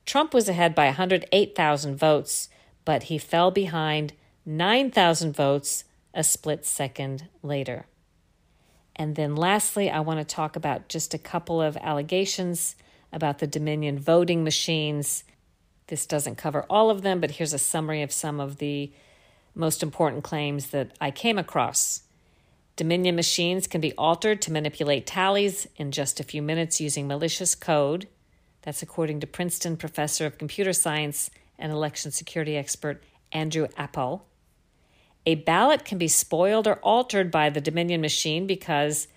Trump 0.06 0.32
was 0.32 0.48
ahead 0.48 0.74
by 0.74 0.86
108,000 0.86 1.96
votes 1.96 2.48
but 2.88 3.02
he 3.02 3.18
fell 3.18 3.50
behind 3.50 4.14
9,000 4.46 5.36
votes 5.36 5.84
a 6.14 6.24
split 6.24 6.64
second 6.64 7.28
later. 7.42 7.84
And 8.96 9.14
then 9.14 9.36
lastly, 9.36 9.90
I 9.90 10.00
want 10.00 10.20
to 10.20 10.24
talk 10.24 10.56
about 10.56 10.88
just 10.88 11.12
a 11.12 11.18
couple 11.18 11.60
of 11.60 11.76
allegations 11.82 12.76
about 13.12 13.40
the 13.40 13.46
Dominion 13.46 13.98
voting 13.98 14.42
machines. 14.42 15.22
This 15.88 16.06
doesn't 16.06 16.36
cover 16.36 16.64
all 16.70 16.90
of 16.90 17.02
them, 17.02 17.20
but 17.20 17.32
here's 17.32 17.52
a 17.52 17.58
summary 17.58 18.02
of 18.02 18.12
some 18.12 18.40
of 18.40 18.58
the 18.58 18.92
most 19.54 19.82
important 19.82 20.22
claims 20.22 20.68
that 20.68 20.92
I 21.00 21.10
came 21.10 21.38
across. 21.38 22.02
Dominion 22.76 23.16
machines 23.16 23.66
can 23.66 23.80
be 23.80 23.92
altered 23.94 24.40
to 24.42 24.52
manipulate 24.52 25.06
tallies 25.06 25.66
in 25.76 25.90
just 25.90 26.20
a 26.20 26.24
few 26.24 26.42
minutes 26.42 26.80
using 26.80 27.08
malicious 27.08 27.54
code. 27.54 28.06
That's 28.62 28.82
according 28.82 29.20
to 29.20 29.26
Princeton 29.26 29.76
professor 29.76 30.26
of 30.26 30.38
computer 30.38 30.72
science 30.72 31.30
and 31.58 31.72
election 31.72 32.12
security 32.12 32.56
expert 32.56 33.02
Andrew 33.32 33.66
Appel. 33.76 34.26
A 35.26 35.36
ballot 35.36 35.84
can 35.84 35.98
be 35.98 36.06
spoiled 36.06 36.68
or 36.68 36.76
altered 36.76 37.30
by 37.30 37.50
the 37.50 37.60
Dominion 37.60 38.00
machine 38.00 38.46
because 38.46 39.08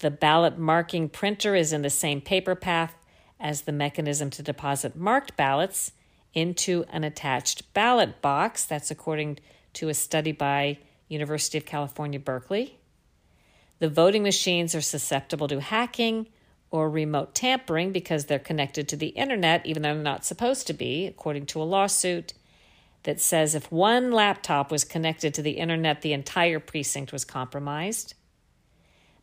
the 0.00 0.10
ballot 0.10 0.58
marking 0.58 1.08
printer 1.08 1.54
is 1.54 1.72
in 1.72 1.82
the 1.82 1.90
same 1.90 2.20
paper 2.20 2.54
path 2.54 2.94
as 3.40 3.62
the 3.62 3.72
mechanism 3.72 4.30
to 4.30 4.42
deposit 4.42 4.96
marked 4.96 5.36
ballots 5.36 5.92
into 6.34 6.84
an 6.90 7.04
attached 7.04 7.72
ballot 7.74 8.20
box. 8.20 8.64
That's 8.64 8.90
according 8.90 9.38
to 9.74 9.88
a 9.88 9.94
study 9.94 10.32
by 10.32 10.78
University 11.08 11.58
of 11.58 11.66
California, 11.66 12.18
Berkeley. 12.18 12.78
The 13.78 13.88
voting 13.88 14.22
machines 14.22 14.74
are 14.74 14.80
susceptible 14.80 15.48
to 15.48 15.60
hacking 15.60 16.28
or 16.70 16.90
remote 16.90 17.34
tampering 17.34 17.92
because 17.92 18.26
they're 18.26 18.38
connected 18.38 18.88
to 18.88 18.96
the 18.96 19.08
internet, 19.08 19.64
even 19.64 19.82
though 19.82 19.94
they're 19.94 20.02
not 20.02 20.24
supposed 20.24 20.66
to 20.66 20.72
be, 20.72 21.06
according 21.06 21.46
to 21.46 21.62
a 21.62 21.64
lawsuit 21.64 22.34
that 23.04 23.20
says 23.20 23.54
if 23.54 23.70
one 23.72 24.10
laptop 24.12 24.70
was 24.70 24.84
connected 24.84 25.32
to 25.32 25.42
the 25.42 25.52
internet, 25.52 26.02
the 26.02 26.12
entire 26.12 26.60
precinct 26.60 27.12
was 27.12 27.24
compromised. 27.24 28.14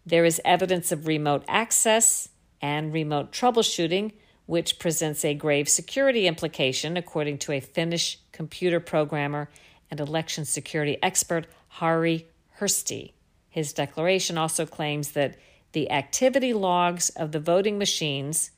There 0.05 0.25
is 0.25 0.41
evidence 0.45 0.91
of 0.91 1.07
remote 1.07 1.43
access 1.47 2.29
and 2.61 2.93
remote 2.93 3.31
troubleshooting, 3.31 4.13
which 4.45 4.79
presents 4.79 5.25
a 5.25 5.34
grave 5.34 5.67
security 5.67 6.27
implication, 6.27 6.97
according 6.97 7.38
to 7.39 7.51
a 7.51 7.60
Finnish 7.60 8.19
computer 8.31 8.79
programmer 8.79 9.49
and 9.89 9.99
election 9.99 10.45
security 10.45 10.97
expert, 11.01 11.47
Harri 11.79 12.25
Hursti. 12.60 13.13
His 13.49 13.73
declaration 13.73 14.38
also 14.38 14.65
claims 14.65 15.12
that 15.12 15.38
the 15.71 15.91
activity 15.91 16.53
logs 16.53 17.10
of 17.10 17.31
the 17.31 17.39
voting 17.39 17.77
machines 17.77 18.51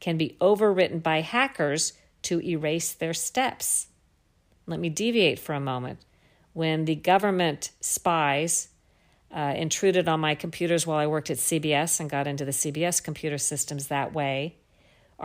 can 0.00 0.16
be 0.16 0.36
overwritten 0.40 1.02
by 1.02 1.20
hackers 1.20 1.92
to 2.22 2.40
erase 2.40 2.92
their 2.92 3.14
steps. 3.14 3.88
Let 4.66 4.80
me 4.80 4.88
deviate 4.88 5.38
for 5.38 5.54
a 5.54 5.60
moment. 5.60 6.00
When 6.52 6.84
the 6.84 6.94
government 6.94 7.70
spies 7.80 8.68
uh, 9.34 9.54
intruded 9.56 10.08
on 10.08 10.20
my 10.20 10.34
computers 10.34 10.86
while 10.86 10.98
I 10.98 11.06
worked 11.06 11.30
at 11.30 11.38
CBS 11.38 12.00
and 12.00 12.08
got 12.08 12.26
into 12.26 12.44
the 12.44 12.52
CBS 12.52 13.02
computer 13.02 13.38
systems 13.38 13.88
that 13.88 14.14
way, 14.14 14.56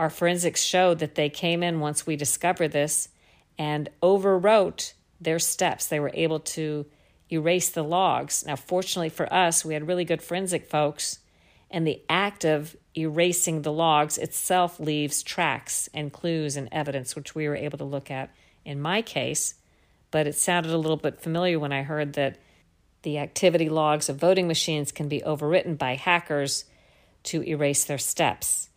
our 0.00 0.08
forensics 0.08 0.62
showed 0.62 0.98
that 1.00 1.14
they 1.14 1.28
came 1.28 1.62
in 1.62 1.78
once 1.78 2.06
we 2.06 2.16
discovered 2.16 2.72
this 2.72 3.10
and 3.58 3.90
overwrote 4.02 4.94
their 5.20 5.38
steps. 5.38 5.84
They 5.84 6.00
were 6.00 6.10
able 6.14 6.40
to 6.40 6.86
erase 7.30 7.68
the 7.68 7.84
logs. 7.84 8.46
Now, 8.46 8.56
fortunately 8.56 9.10
for 9.10 9.30
us, 9.30 9.62
we 9.62 9.74
had 9.74 9.86
really 9.86 10.06
good 10.06 10.22
forensic 10.22 10.64
folks 10.64 11.18
and 11.70 11.86
the 11.86 12.00
act 12.08 12.46
of 12.46 12.74
erasing 12.96 13.60
the 13.60 13.74
logs 13.74 14.16
itself 14.16 14.80
leaves 14.80 15.22
tracks 15.22 15.90
and 15.92 16.10
clues 16.10 16.56
and 16.56 16.70
evidence, 16.72 17.14
which 17.14 17.34
we 17.34 17.46
were 17.46 17.54
able 17.54 17.76
to 17.76 17.84
look 17.84 18.10
at 18.10 18.34
in 18.64 18.80
my 18.80 19.02
case. 19.02 19.56
But 20.10 20.26
it 20.26 20.34
sounded 20.34 20.72
a 20.72 20.78
little 20.78 20.96
bit 20.96 21.20
familiar 21.20 21.58
when 21.58 21.74
I 21.74 21.82
heard 21.82 22.14
that 22.14 22.38
the 23.02 23.18
activity 23.18 23.68
logs 23.68 24.08
of 24.08 24.16
voting 24.16 24.48
machines 24.48 24.92
can 24.92 25.08
be 25.08 25.20
overwritten 25.20 25.76
by 25.76 25.96
hackers 25.96 26.64
to 27.24 27.42
erase 27.42 27.84
their 27.84 27.98
steps. 27.98 28.69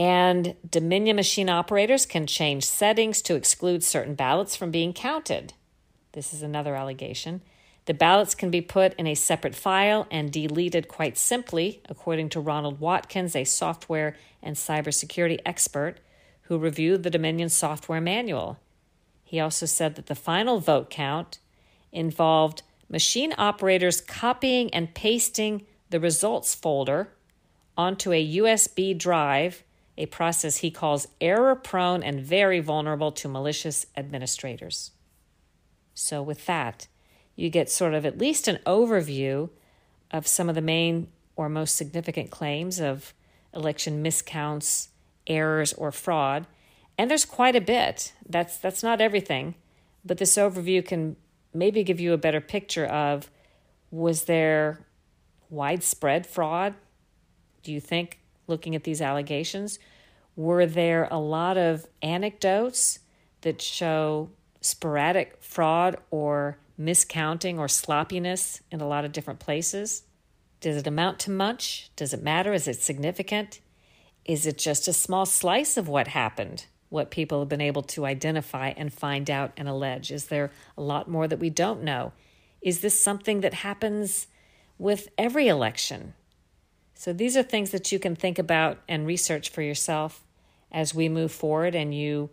And 0.00 0.56
Dominion 0.66 1.16
machine 1.16 1.50
operators 1.50 2.06
can 2.06 2.26
change 2.26 2.64
settings 2.64 3.20
to 3.20 3.34
exclude 3.34 3.84
certain 3.84 4.14
ballots 4.14 4.56
from 4.56 4.70
being 4.70 4.94
counted. 4.94 5.52
This 6.12 6.32
is 6.32 6.42
another 6.42 6.74
allegation. 6.74 7.42
The 7.84 7.92
ballots 7.92 8.34
can 8.34 8.50
be 8.50 8.62
put 8.62 8.94
in 8.94 9.06
a 9.06 9.14
separate 9.14 9.54
file 9.54 10.06
and 10.10 10.32
deleted 10.32 10.88
quite 10.88 11.18
simply, 11.18 11.82
according 11.86 12.30
to 12.30 12.40
Ronald 12.40 12.80
Watkins, 12.80 13.36
a 13.36 13.44
software 13.44 14.16
and 14.42 14.56
cybersecurity 14.56 15.38
expert 15.44 15.98
who 16.44 16.56
reviewed 16.56 17.02
the 17.02 17.10
Dominion 17.10 17.50
software 17.50 18.00
manual. 18.00 18.58
He 19.22 19.38
also 19.38 19.66
said 19.66 19.96
that 19.96 20.06
the 20.06 20.14
final 20.14 20.60
vote 20.60 20.88
count 20.88 21.40
involved 21.92 22.62
machine 22.88 23.34
operators 23.36 24.00
copying 24.00 24.72
and 24.72 24.94
pasting 24.94 25.66
the 25.90 26.00
results 26.00 26.54
folder 26.54 27.10
onto 27.76 28.14
a 28.14 28.36
USB 28.38 28.96
drive, 28.96 29.62
a 30.00 30.06
process 30.06 30.56
he 30.56 30.70
calls 30.70 31.06
error 31.20 31.54
prone 31.54 32.02
and 32.02 32.22
very 32.22 32.58
vulnerable 32.58 33.12
to 33.12 33.28
malicious 33.28 33.84
administrators. 33.98 34.92
So, 35.92 36.22
with 36.22 36.46
that, 36.46 36.88
you 37.36 37.50
get 37.50 37.70
sort 37.70 37.92
of 37.92 38.06
at 38.06 38.16
least 38.16 38.48
an 38.48 38.60
overview 38.66 39.50
of 40.10 40.26
some 40.26 40.48
of 40.48 40.54
the 40.54 40.62
main 40.62 41.08
or 41.36 41.50
most 41.50 41.76
significant 41.76 42.30
claims 42.30 42.80
of 42.80 43.12
election 43.54 44.02
miscounts, 44.02 44.88
errors, 45.26 45.74
or 45.74 45.92
fraud. 45.92 46.46
And 46.96 47.10
there's 47.10 47.26
quite 47.26 47.54
a 47.54 47.60
bit. 47.60 48.14
That's 48.26 48.56
that's 48.56 48.82
not 48.82 49.02
everything, 49.02 49.54
but 50.02 50.16
this 50.16 50.36
overview 50.36 50.82
can 50.84 51.16
maybe 51.52 51.84
give 51.84 52.00
you 52.00 52.14
a 52.14 52.18
better 52.18 52.40
picture 52.40 52.86
of 52.86 53.30
was 53.90 54.24
there 54.24 54.86
widespread 55.50 56.26
fraud? 56.26 56.74
Do 57.62 57.70
you 57.70 57.80
think 57.80 58.19
looking 58.50 58.74
at 58.74 58.84
these 58.84 59.00
allegations 59.00 59.78
were 60.36 60.66
there 60.66 61.08
a 61.10 61.18
lot 61.18 61.56
of 61.56 61.86
anecdotes 62.02 63.00
that 63.40 63.60
show 63.62 64.30
sporadic 64.60 65.42
fraud 65.42 65.96
or 66.10 66.58
miscounting 66.78 67.58
or 67.58 67.68
sloppiness 67.68 68.60
in 68.70 68.80
a 68.80 68.86
lot 68.86 69.04
of 69.04 69.12
different 69.12 69.40
places? 69.40 70.02
Does 70.60 70.76
it 70.76 70.86
amount 70.86 71.18
to 71.20 71.30
much? 71.30 71.90
Does 71.96 72.12
it 72.12 72.22
matter? 72.22 72.52
Is 72.52 72.68
it 72.68 72.82
significant? 72.82 73.60
Is 74.24 74.46
it 74.46 74.58
just 74.58 74.88
a 74.88 74.92
small 74.92 75.24
slice 75.24 75.76
of 75.76 75.88
what 75.88 76.08
happened, 76.08 76.66
what 76.90 77.10
people 77.10 77.40
have 77.40 77.48
been 77.48 77.60
able 77.60 77.82
to 77.82 78.04
identify 78.04 78.74
and 78.76 78.92
find 78.92 79.30
out 79.30 79.52
and 79.56 79.68
allege? 79.68 80.10
Is 80.10 80.26
there 80.26 80.50
a 80.76 80.82
lot 80.82 81.08
more 81.08 81.26
that 81.26 81.38
we 81.38 81.50
don't 81.50 81.82
know? 81.82 82.12
Is 82.60 82.80
this 82.80 83.00
something 83.00 83.40
that 83.40 83.54
happens 83.54 84.26
with 84.78 85.08
every 85.16 85.48
election? 85.48 86.14
So 87.00 87.14
these 87.14 87.34
are 87.34 87.42
things 87.42 87.70
that 87.70 87.90
you 87.92 87.98
can 87.98 88.14
think 88.14 88.38
about 88.38 88.76
and 88.86 89.06
research 89.06 89.48
for 89.48 89.62
yourself 89.62 90.22
as 90.70 90.94
we 90.94 91.08
move 91.08 91.32
forward 91.32 91.74
and 91.74 91.94
you 91.94 92.28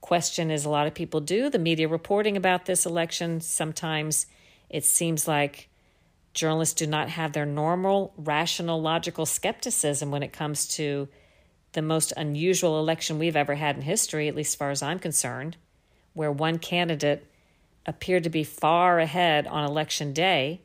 question, 0.00 0.48
as 0.48 0.64
a 0.64 0.70
lot 0.70 0.86
of 0.86 0.94
people 0.94 1.18
do, 1.18 1.50
the 1.50 1.58
media 1.58 1.88
reporting 1.88 2.36
about 2.36 2.64
this 2.64 2.86
election. 2.86 3.40
Sometimes 3.40 4.26
it 4.70 4.84
seems 4.84 5.26
like 5.26 5.68
journalists 6.34 6.76
do 6.76 6.86
not 6.86 7.08
have 7.08 7.32
their 7.32 7.44
normal, 7.44 8.14
rational, 8.16 8.80
logical 8.80 9.26
skepticism 9.26 10.12
when 10.12 10.22
it 10.22 10.32
comes 10.32 10.68
to 10.68 11.08
the 11.72 11.82
most 11.82 12.12
unusual 12.16 12.78
election 12.78 13.18
we've 13.18 13.34
ever 13.34 13.56
had 13.56 13.74
in 13.74 13.82
history, 13.82 14.28
at 14.28 14.36
least 14.36 14.52
as 14.52 14.56
far 14.56 14.70
as 14.70 14.84
I'm 14.84 15.00
concerned, 15.00 15.56
where 16.12 16.30
one 16.30 16.60
candidate 16.60 17.26
appeared 17.86 18.22
to 18.22 18.30
be 18.30 18.44
far 18.44 19.00
ahead 19.00 19.48
on 19.48 19.68
election 19.68 20.12
day. 20.12 20.60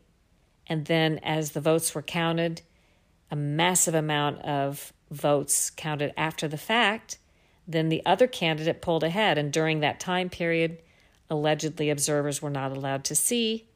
And 0.68 0.86
then, 0.86 1.18
as 1.24 1.53
the 1.53 1.62
votes 1.62 1.95
were 1.95 2.03
counted, 2.03 2.62
a 3.30 3.36
massive 3.36 3.93
amount 3.93 4.41
of 4.41 4.93
votes 5.11 5.69
counted 5.69 6.13
after 6.17 6.47
the 6.47 6.57
fact, 6.57 7.17
then 7.67 7.89
the 7.89 8.05
other 8.05 8.28
candidate 8.28 8.82
pulled 8.82 9.03
ahead. 9.03 9.38
And 9.38 9.51
during 9.51 9.80
that 9.80 9.99
time 9.99 10.30
period, 10.30 10.78
allegedly 11.30 11.89
observers 11.89 12.41
were 12.41 12.49
not 12.49 12.71
allowed 12.71 13.03
to 13.05 13.15
see, 13.15 13.67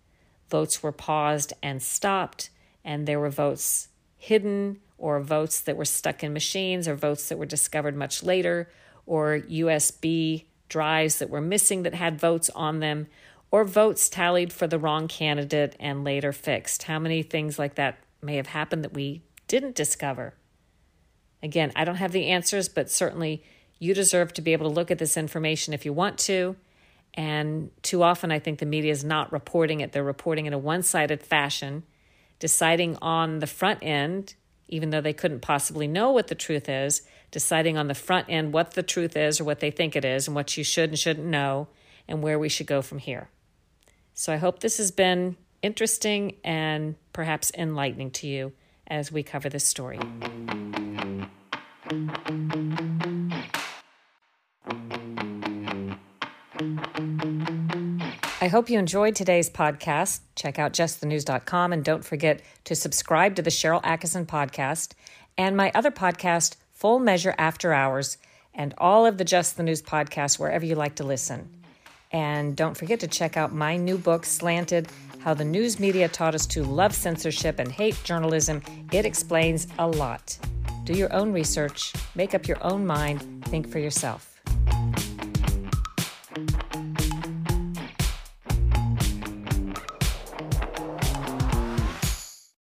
votes 0.49 0.81
were 0.81 0.91
paused 0.91 1.53
and 1.61 1.81
stopped, 1.81 2.49
and 2.83 3.07
there 3.07 3.19
were 3.19 3.29
votes 3.29 3.89
hidden 4.17 4.79
or 4.97 5.19
votes 5.19 5.59
that 5.61 5.75
were 5.75 5.85
stuck 5.85 6.23
in 6.23 6.31
machines 6.31 6.87
or 6.87 6.95
votes 6.95 7.27
that 7.29 7.37
were 7.37 7.45
discovered 7.45 7.95
much 7.95 8.23
later 8.23 8.69
or 9.05 9.39
USB 9.49 10.45
drives 10.69 11.19
that 11.19 11.29
were 11.29 11.41
missing 11.41 11.83
that 11.83 11.95
had 11.95 12.19
votes 12.19 12.49
on 12.55 12.79
them 12.79 13.07
or 13.49 13.65
votes 13.65 14.07
tallied 14.07 14.53
for 14.53 14.67
the 14.67 14.79
wrong 14.79 15.07
candidate 15.07 15.75
and 15.79 16.03
later 16.03 16.31
fixed. 16.31 16.83
How 16.83 16.99
many 16.99 17.23
things 17.23 17.59
like 17.59 17.75
that 17.75 17.97
may 18.21 18.37
have 18.37 18.47
happened 18.47 18.83
that 18.83 18.93
we 18.93 19.21
didn't 19.51 19.75
discover? 19.75 20.33
Again, 21.43 21.73
I 21.75 21.83
don't 21.83 21.97
have 21.97 22.13
the 22.13 22.27
answers, 22.27 22.69
but 22.69 22.89
certainly 22.89 23.43
you 23.79 23.93
deserve 23.93 24.31
to 24.33 24.41
be 24.41 24.53
able 24.53 24.69
to 24.69 24.73
look 24.73 24.89
at 24.89 24.97
this 24.97 25.17
information 25.17 25.73
if 25.73 25.83
you 25.83 25.91
want 25.91 26.17
to. 26.19 26.55
And 27.15 27.69
too 27.83 28.01
often, 28.01 28.31
I 28.31 28.39
think 28.39 28.59
the 28.59 28.65
media 28.65 28.93
is 28.93 29.03
not 29.03 29.33
reporting 29.33 29.81
it. 29.81 29.91
They're 29.91 30.05
reporting 30.05 30.45
in 30.45 30.53
a 30.53 30.57
one 30.57 30.83
sided 30.83 31.21
fashion, 31.21 31.83
deciding 32.39 32.95
on 33.01 33.39
the 33.39 33.47
front 33.47 33.79
end, 33.81 34.35
even 34.69 34.89
though 34.89 35.01
they 35.01 35.11
couldn't 35.11 35.41
possibly 35.41 35.85
know 35.85 36.11
what 36.11 36.29
the 36.29 36.35
truth 36.35 36.69
is, 36.69 37.01
deciding 37.29 37.77
on 37.77 37.89
the 37.89 37.93
front 37.93 38.27
end 38.29 38.53
what 38.53 38.71
the 38.71 38.83
truth 38.83 39.17
is 39.17 39.41
or 39.41 39.43
what 39.43 39.59
they 39.59 39.71
think 39.71 39.97
it 39.97 40.05
is 40.05 40.27
and 40.27 40.35
what 40.35 40.55
you 40.55 40.63
should 40.63 40.91
and 40.91 40.97
shouldn't 40.97 41.27
know 41.27 41.67
and 42.07 42.23
where 42.23 42.39
we 42.39 42.47
should 42.47 42.67
go 42.67 42.81
from 42.81 42.99
here. 42.99 43.27
So 44.13 44.31
I 44.31 44.37
hope 44.37 44.59
this 44.59 44.77
has 44.77 44.91
been 44.91 45.35
interesting 45.61 46.37
and 46.41 46.95
perhaps 47.11 47.51
enlightening 47.57 48.11
to 48.11 48.27
you 48.27 48.53
as 48.91 49.11
we 49.11 49.23
cover 49.23 49.49
this 49.49 49.65
story. 49.65 49.97
I 58.43 58.47
hope 58.47 58.69
you 58.69 58.77
enjoyed 58.77 59.15
today's 59.15 59.49
podcast. 59.49 60.19
Check 60.35 60.59
out 60.59 60.73
justthenews.com 60.73 61.73
and 61.73 61.85
don't 61.85 62.03
forget 62.03 62.41
to 62.65 62.75
subscribe 62.75 63.35
to 63.35 63.41
the 63.41 63.49
Sharyl 63.49 63.81
Attkisson 63.83 64.25
podcast 64.25 64.93
and 65.37 65.55
my 65.55 65.71
other 65.73 65.91
podcast, 65.91 66.57
Full 66.73 66.99
Measure 66.99 67.33
After 67.37 67.71
Hours, 67.71 68.17
and 68.53 68.73
all 68.77 69.05
of 69.05 69.17
the 69.17 69.23
Just 69.23 69.55
the 69.55 69.63
News 69.63 69.81
podcasts 69.81 70.37
wherever 70.37 70.65
you 70.65 70.75
like 70.75 70.95
to 70.95 71.05
listen. 71.05 71.49
And 72.11 72.57
don't 72.57 72.75
forget 72.75 72.99
to 72.99 73.07
check 73.07 73.37
out 73.37 73.53
my 73.53 73.77
new 73.77 73.97
book, 73.97 74.25
Slanted 74.25 74.89
How 75.23 75.35
the 75.35 75.45
News 75.45 75.79
Media 75.79 76.09
Taught 76.09 76.33
Us 76.33 76.47
to 76.47 76.63
Love 76.63 76.95
Censorship 76.95 77.59
and 77.59 77.71
Hate 77.71 77.95
Journalism. 78.03 78.59
It 78.91 79.05
explains 79.05 79.67
a 79.77 79.85
lot. 79.85 80.35
Do 80.83 80.93
your 80.93 81.13
own 81.13 81.31
research, 81.31 81.93
make 82.15 82.33
up 82.33 82.47
your 82.47 82.57
own 82.63 82.87
mind, 82.87 83.45
think 83.45 83.69
for 83.69 83.77
yourself. 83.77 84.30